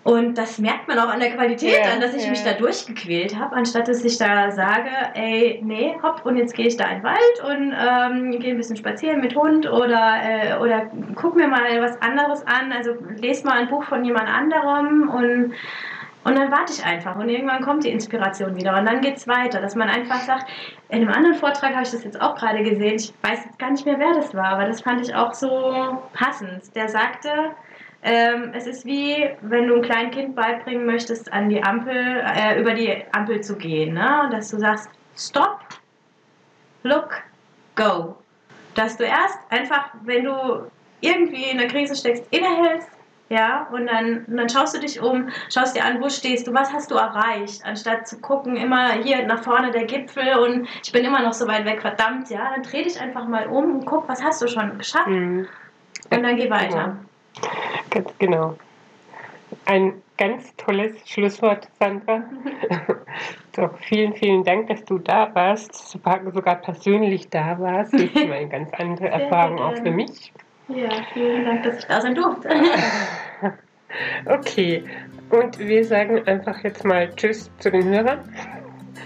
[0.06, 2.30] und das merkt man auch an der Qualität yeah, an, dass ich yeah.
[2.30, 6.68] mich da durchgequält habe, anstatt dass ich da sage, ey, nee, hopp, und jetzt gehe
[6.68, 10.58] ich da in den Wald und ähm, gehe ein bisschen spazieren mit Hund oder, äh,
[10.60, 12.70] oder guck mir mal was anderes an.
[12.70, 15.54] Also lese mal ein Buch von jemand anderem und
[16.26, 19.28] Und dann warte ich einfach und irgendwann kommt die Inspiration wieder und dann geht es
[19.28, 20.46] weiter, dass man einfach sagt,
[20.88, 23.70] in einem anderen Vortrag habe ich das jetzt auch gerade gesehen, ich weiß jetzt gar
[23.70, 26.74] nicht mehr, wer das war, aber das fand ich auch so passend.
[26.74, 27.30] Der sagte,
[28.02, 32.60] ähm, es ist wie, wenn du einem kleinen Kind beibringen möchtest, an die Ampel, äh,
[32.60, 34.28] über die Ampel zu gehen, ne?
[34.30, 35.60] dass du sagst, stop,
[36.82, 37.22] look,
[37.74, 38.16] go.
[38.74, 40.70] Dass du erst einfach, wenn du
[41.00, 42.90] irgendwie in der Krise steckst, innehältst,
[43.28, 46.54] ja, und dann, und dann schaust du dich um, schaust dir an, wo stehst du,
[46.54, 50.92] was hast du erreicht, anstatt zu gucken, immer hier nach vorne der Gipfel und ich
[50.92, 53.84] bin immer noch so weit weg, verdammt, ja, dann dreh dich einfach mal um und
[53.84, 55.48] guck, was hast du schon geschafft mhm.
[56.10, 56.98] und dann geh weiter.
[57.90, 58.56] Ganz genau.
[59.64, 62.22] Ein ganz tolles Schlusswort, Sandra.
[63.56, 67.94] so, vielen, vielen Dank, dass du da warst, sogar persönlich da warst.
[67.94, 70.32] Das ist eine ganz andere Erfahrung auch für mich.
[70.68, 72.48] Ja, vielen Dank, dass ich da sein durfte.
[74.26, 74.84] okay,
[75.30, 78.20] und wir sagen einfach jetzt mal Tschüss zu den Hörern.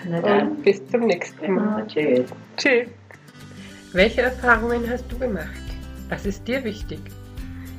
[0.05, 1.85] Und bis zum nächsten Mal.
[1.85, 2.33] Genau, tschüss.
[2.57, 2.89] Tschüss.
[3.93, 5.51] Welche Erfahrungen hast du gemacht?
[6.09, 7.01] Was ist dir wichtig?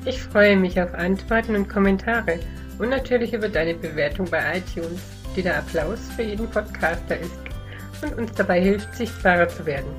[0.03, 2.39] Ich freue mich auf Antworten und Kommentare
[2.79, 4.99] und natürlich über deine Bewertung bei iTunes,
[5.35, 7.37] die der Applaus für jeden Podcaster ist
[8.01, 9.91] und uns dabei hilft, sichtbarer zu werden.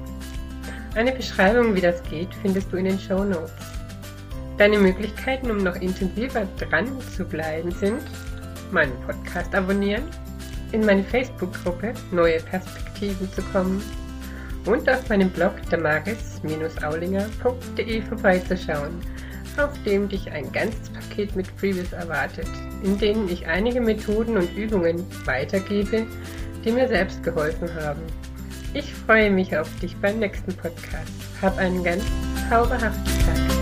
[0.96, 3.52] Eine Beschreibung, wie das geht, findest du in den Show Notes.
[4.58, 8.02] Deine Möglichkeiten, um noch intensiver dran zu bleiben, sind
[8.72, 10.02] meinen Podcast abonnieren,
[10.72, 13.80] in meine Facebook-Gruppe Neue Perspektiven zu kommen
[14.66, 19.00] und auf meinem Blog damaris-aulinger.de vorbeizuschauen,
[19.58, 22.48] auf dem dich ein ganzes Paket mit Freebies erwartet,
[22.82, 26.06] in denen ich einige Methoden und Übungen weitergebe,
[26.64, 28.02] die mir selbst geholfen haben.
[28.74, 31.12] Ich freue mich auf dich beim nächsten Podcast.
[31.40, 32.04] Hab einen ganz
[32.48, 33.61] zauberhaften Tag.